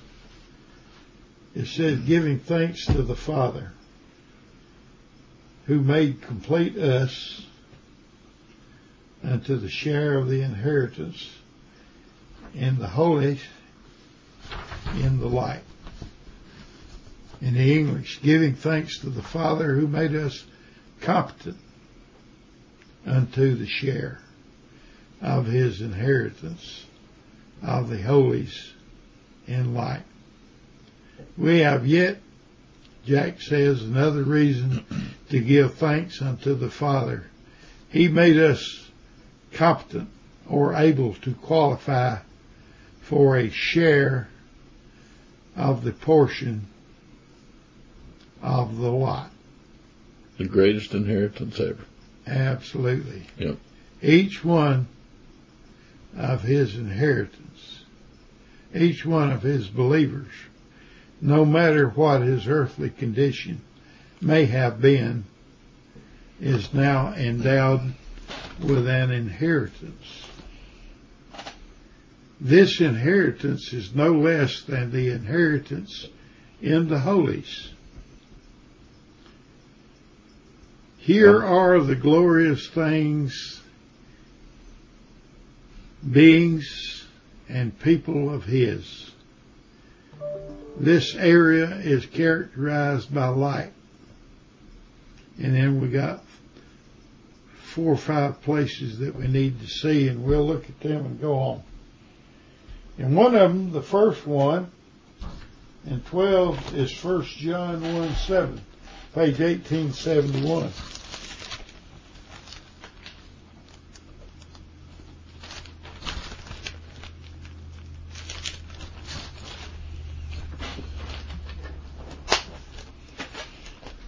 [1.56, 3.72] It says, giving thanks to the Father
[5.66, 7.42] who made complete us
[9.24, 11.30] unto the share of the inheritance
[12.54, 13.40] in the holy
[14.96, 15.64] in the light.
[17.42, 20.44] In the English, giving thanks to the Father who made us
[21.02, 21.58] competent
[23.06, 24.20] unto the share
[25.22, 26.86] of his inheritance
[27.64, 28.74] of the holies
[29.48, 30.04] in light.
[31.38, 32.18] We have yet,
[33.06, 34.86] Jack says, another reason
[35.30, 37.26] to give thanks unto the Father.
[37.90, 38.90] He made us
[39.54, 40.10] competent
[40.48, 42.18] or able to qualify
[43.02, 44.28] for a share
[45.56, 46.68] of the portion
[48.42, 49.32] of the lot.
[50.38, 51.86] The greatest inheritance ever.
[52.28, 53.24] Absolutely.
[53.40, 53.58] Yep.
[54.02, 54.88] Each one
[56.18, 57.84] of his inheritance,
[58.74, 60.32] each one of his believers,
[61.22, 63.62] no matter what his earthly condition
[64.20, 65.24] may have been,
[66.42, 67.94] is now endowed
[68.60, 70.26] with an inheritance.
[72.40, 76.08] This inheritance is no less than the inheritance
[76.62, 77.70] in the holies.
[81.00, 83.62] Here are the glorious things,
[86.12, 87.06] beings
[87.50, 89.12] and people of His.
[90.80, 93.72] This area is characterized by light.
[95.42, 96.24] And then we got
[97.74, 101.22] four or five places that we need to see and we'll look at them and
[101.22, 101.64] go on.
[102.98, 104.72] And one of them, the first one,
[105.86, 108.62] and 12 is 1 John 1 7,
[109.14, 110.72] page 1871.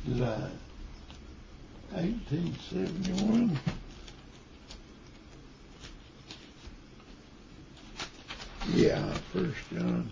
[0.06, 0.50] Did I?
[1.92, 3.60] 1871.
[8.74, 10.10] Yeah, First John.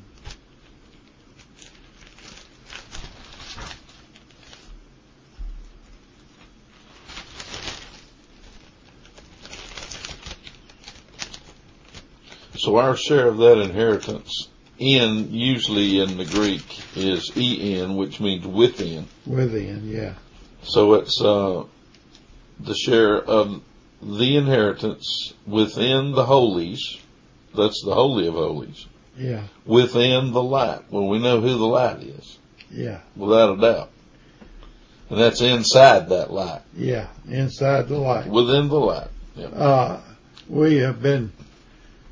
[12.57, 14.49] So our share of that inheritance
[14.79, 16.65] in usually in the Greek
[16.97, 19.07] is en, which means within.
[19.25, 20.13] Within, yeah.
[20.67, 21.63] So it's uh,
[22.59, 23.61] the share of
[24.01, 26.97] the inheritance within the holies.
[27.55, 28.85] That's the holy of holies.
[29.17, 30.81] Yeah, Within the light.
[30.91, 32.37] Well, we know who the light is,
[32.69, 33.89] yeah, without a doubt.
[35.09, 37.07] And that's inside that light, yeah.
[37.27, 38.27] Inside the light.
[38.27, 39.07] within the light.
[39.55, 40.01] Uh,
[40.47, 41.31] we have been,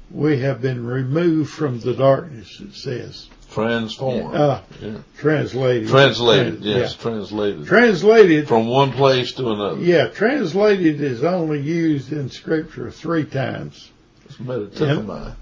[0.10, 3.28] we have been removed from the darkness, it says.
[3.56, 4.36] Transformed.
[4.36, 4.97] Uh, Yeah.
[5.18, 5.88] translated.
[5.88, 7.01] Translated, Trans- yes, yeah.
[7.01, 7.66] translated.
[7.66, 9.82] Translated, From one place to another.
[9.82, 13.91] yeah, translated is only used in scripture three times.
[14.26, 15.36] It's metatyphomai.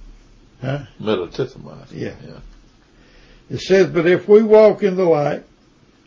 [0.61, 0.79] Huh?
[1.01, 1.87] Metatithomai.
[1.91, 2.13] Yeah.
[2.23, 2.39] Yeah.
[3.49, 5.43] It says, but if we walk in the light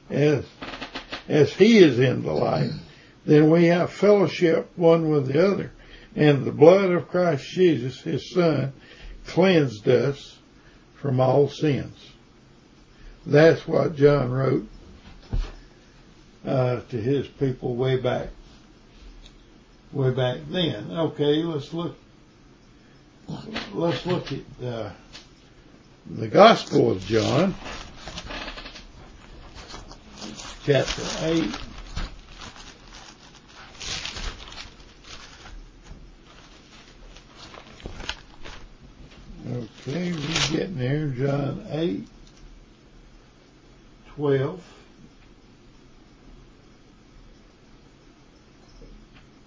[0.08, 0.44] as,
[1.28, 2.70] as he is in the light,
[3.26, 5.72] then we have fellowship one with the other.
[6.14, 8.72] And the blood of Christ Jesus, his son,
[9.26, 10.35] cleansed us
[11.00, 11.96] from all sins.
[13.26, 14.68] That's what John wrote
[16.46, 18.28] uh, to his people way back,
[19.92, 20.90] way back then.
[20.92, 21.96] Okay, let's look.
[23.72, 24.90] Let's look at uh,
[26.08, 27.54] the Gospel of John,
[30.64, 31.65] chapter eight.
[39.48, 41.06] Okay, we're getting there.
[41.08, 42.08] John 8,
[44.16, 44.62] 12.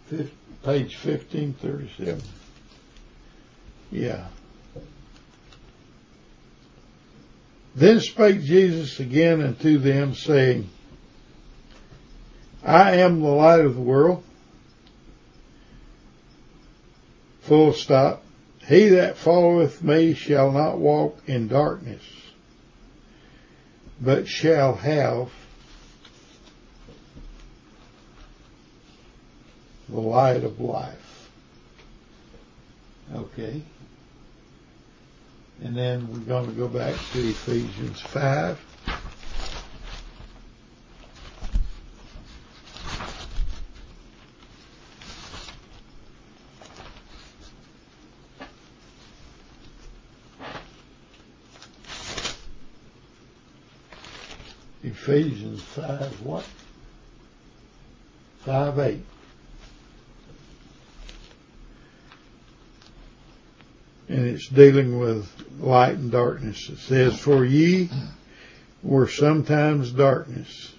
[0.07, 0.31] Fif-
[0.63, 2.21] page 1537.
[3.91, 4.27] Yeah.
[7.75, 10.69] Then spake Jesus again unto them, saying,
[12.63, 14.23] I am the light of the world.
[17.41, 18.23] Full stop.
[18.69, 22.03] He that followeth me shall not walk in darkness,
[23.99, 25.31] but shall have
[29.89, 31.31] the light of life.
[33.11, 33.63] Okay.
[35.63, 38.68] And then we're going to go back to Ephesians 5.
[55.09, 56.45] Ephesians 5 what?
[58.45, 58.99] 5 8.
[64.09, 65.27] And it's dealing with
[65.59, 66.69] light and darkness.
[66.69, 67.89] It says, For ye
[68.83, 70.73] were sometimes darkness,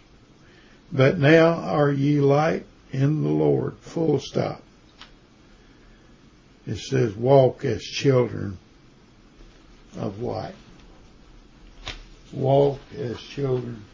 [0.92, 3.78] but now are ye light in the Lord.
[3.78, 4.62] Full stop.
[6.68, 8.58] It says, Walk as children
[9.96, 10.54] of light.
[12.32, 13.84] Walk as children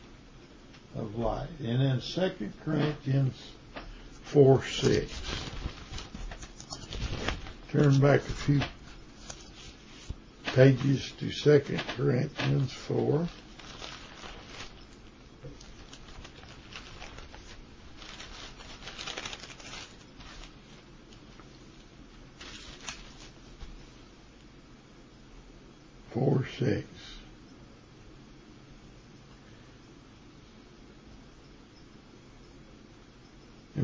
[0.98, 1.48] of light.
[1.60, 3.34] And then 2 Corinthians
[4.24, 5.12] 4 6.
[7.70, 8.60] Turn back a few
[10.44, 13.28] pages to 2 Corinthians 4.
[26.12, 26.86] Four six.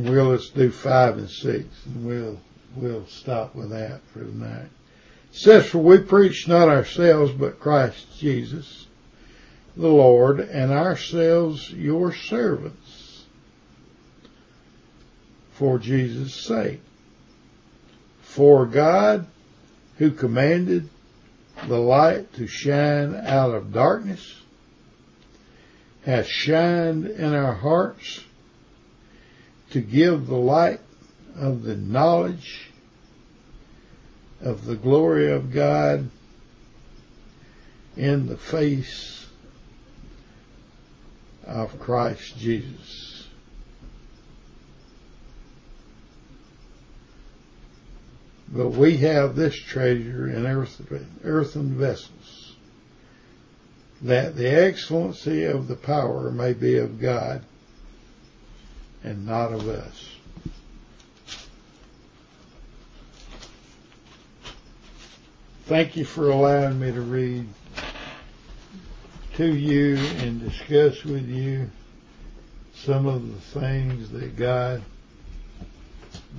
[0.02, 2.40] And we'll let's do five and six, and we'll
[2.74, 4.66] we'll stop with that for tonight.
[5.30, 8.88] It says, For we preach not ourselves, but Christ Jesus,
[9.76, 13.26] the Lord, and ourselves your servants,
[15.52, 16.80] for Jesus' sake.
[18.22, 19.28] For God,
[19.98, 20.88] who commanded
[21.68, 24.34] the light to shine out of darkness,
[26.04, 28.24] hath shined in our hearts
[29.72, 30.80] to give the light
[31.36, 32.70] of the knowledge
[34.40, 36.10] of the glory of God
[37.96, 39.26] in the face
[41.46, 43.26] of Christ Jesus.
[48.48, 50.44] But we have this treasure in
[51.24, 52.56] earthen vessels,
[54.02, 57.42] that the excellency of the power may be of God
[59.04, 60.08] and not of us.
[65.66, 67.46] Thank you for allowing me to read
[69.36, 71.70] to you and discuss with you
[72.74, 74.82] some of the things that God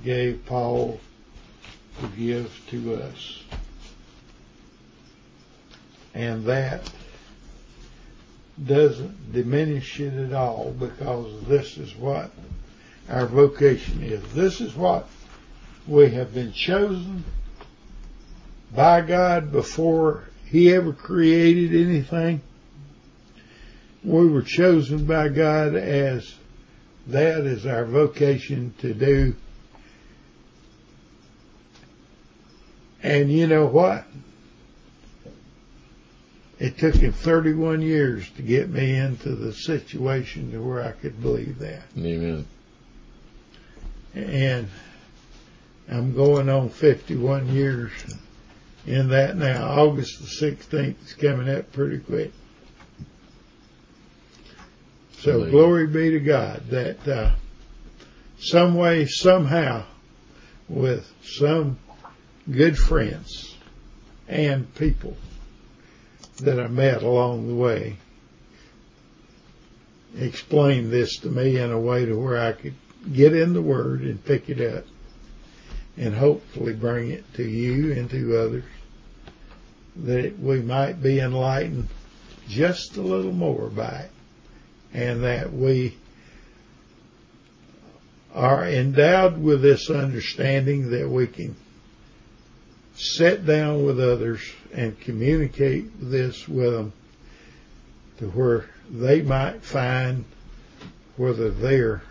[0.04, 1.00] gave Paul
[2.00, 3.42] to give to us.
[6.14, 6.88] And that
[8.62, 12.30] doesn't diminish it at all because this is what
[13.08, 14.22] our vocation is.
[14.32, 15.08] This is what
[15.86, 17.24] we have been chosen
[18.74, 22.40] by God before He ever created anything.
[24.02, 26.34] We were chosen by God as
[27.06, 29.34] that is our vocation to do.
[33.02, 34.04] And you know what?
[36.58, 41.20] It took him 31 years to get me into the situation to where I could
[41.20, 41.82] believe that.
[41.98, 42.46] Amen.
[44.14, 44.68] And
[45.90, 47.90] I'm going on 51 years
[48.86, 49.66] in that now.
[49.66, 52.32] August the 16th is coming up pretty quick.
[55.18, 55.50] So Amen.
[55.50, 57.34] glory be to God that uh,
[58.38, 59.86] some way, somehow,
[60.68, 61.78] with some
[62.48, 63.56] good friends
[64.28, 65.16] and people
[66.38, 67.96] that I met along the way,
[70.16, 72.74] explained this to me in a way to where I could
[73.12, 74.84] get in the Word and pick it up
[75.96, 78.64] and hopefully bring it to you and to others
[79.96, 81.88] that we might be enlightened
[82.48, 84.10] just a little more by it
[84.92, 85.96] and that we
[88.34, 91.54] are endowed with this understanding that we can
[92.96, 94.40] sit down with others
[94.72, 96.92] and communicate this with them
[98.18, 100.24] to where they might find
[101.16, 102.02] whether they're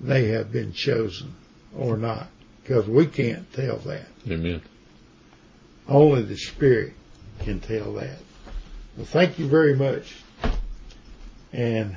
[0.00, 1.34] they have been chosen
[1.76, 2.28] or not.
[2.62, 4.06] Because we can't tell that.
[4.26, 4.62] Amen.
[5.88, 6.94] only the spirit
[7.40, 8.18] can tell that.
[8.96, 10.14] Well thank you very much.
[11.52, 11.96] And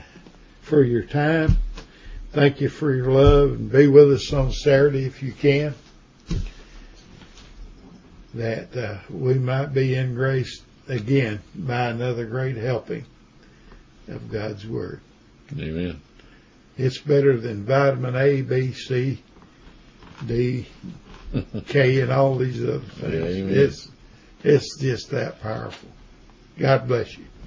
[0.61, 1.57] for your time
[2.31, 3.51] thank you for your love.
[3.51, 5.75] And be with us on saturday if you can
[8.33, 13.05] that uh, we might be in grace again by another great helping
[14.07, 14.99] of god's word
[15.57, 16.01] Amen.
[16.77, 19.21] it's better than vitamin A, B, C,
[20.25, 20.67] D,
[21.67, 23.13] K, and all these other things.
[23.13, 23.57] Amen.
[23.57, 23.89] It's
[24.43, 25.89] it's just that powerful.
[26.59, 27.25] God bless you.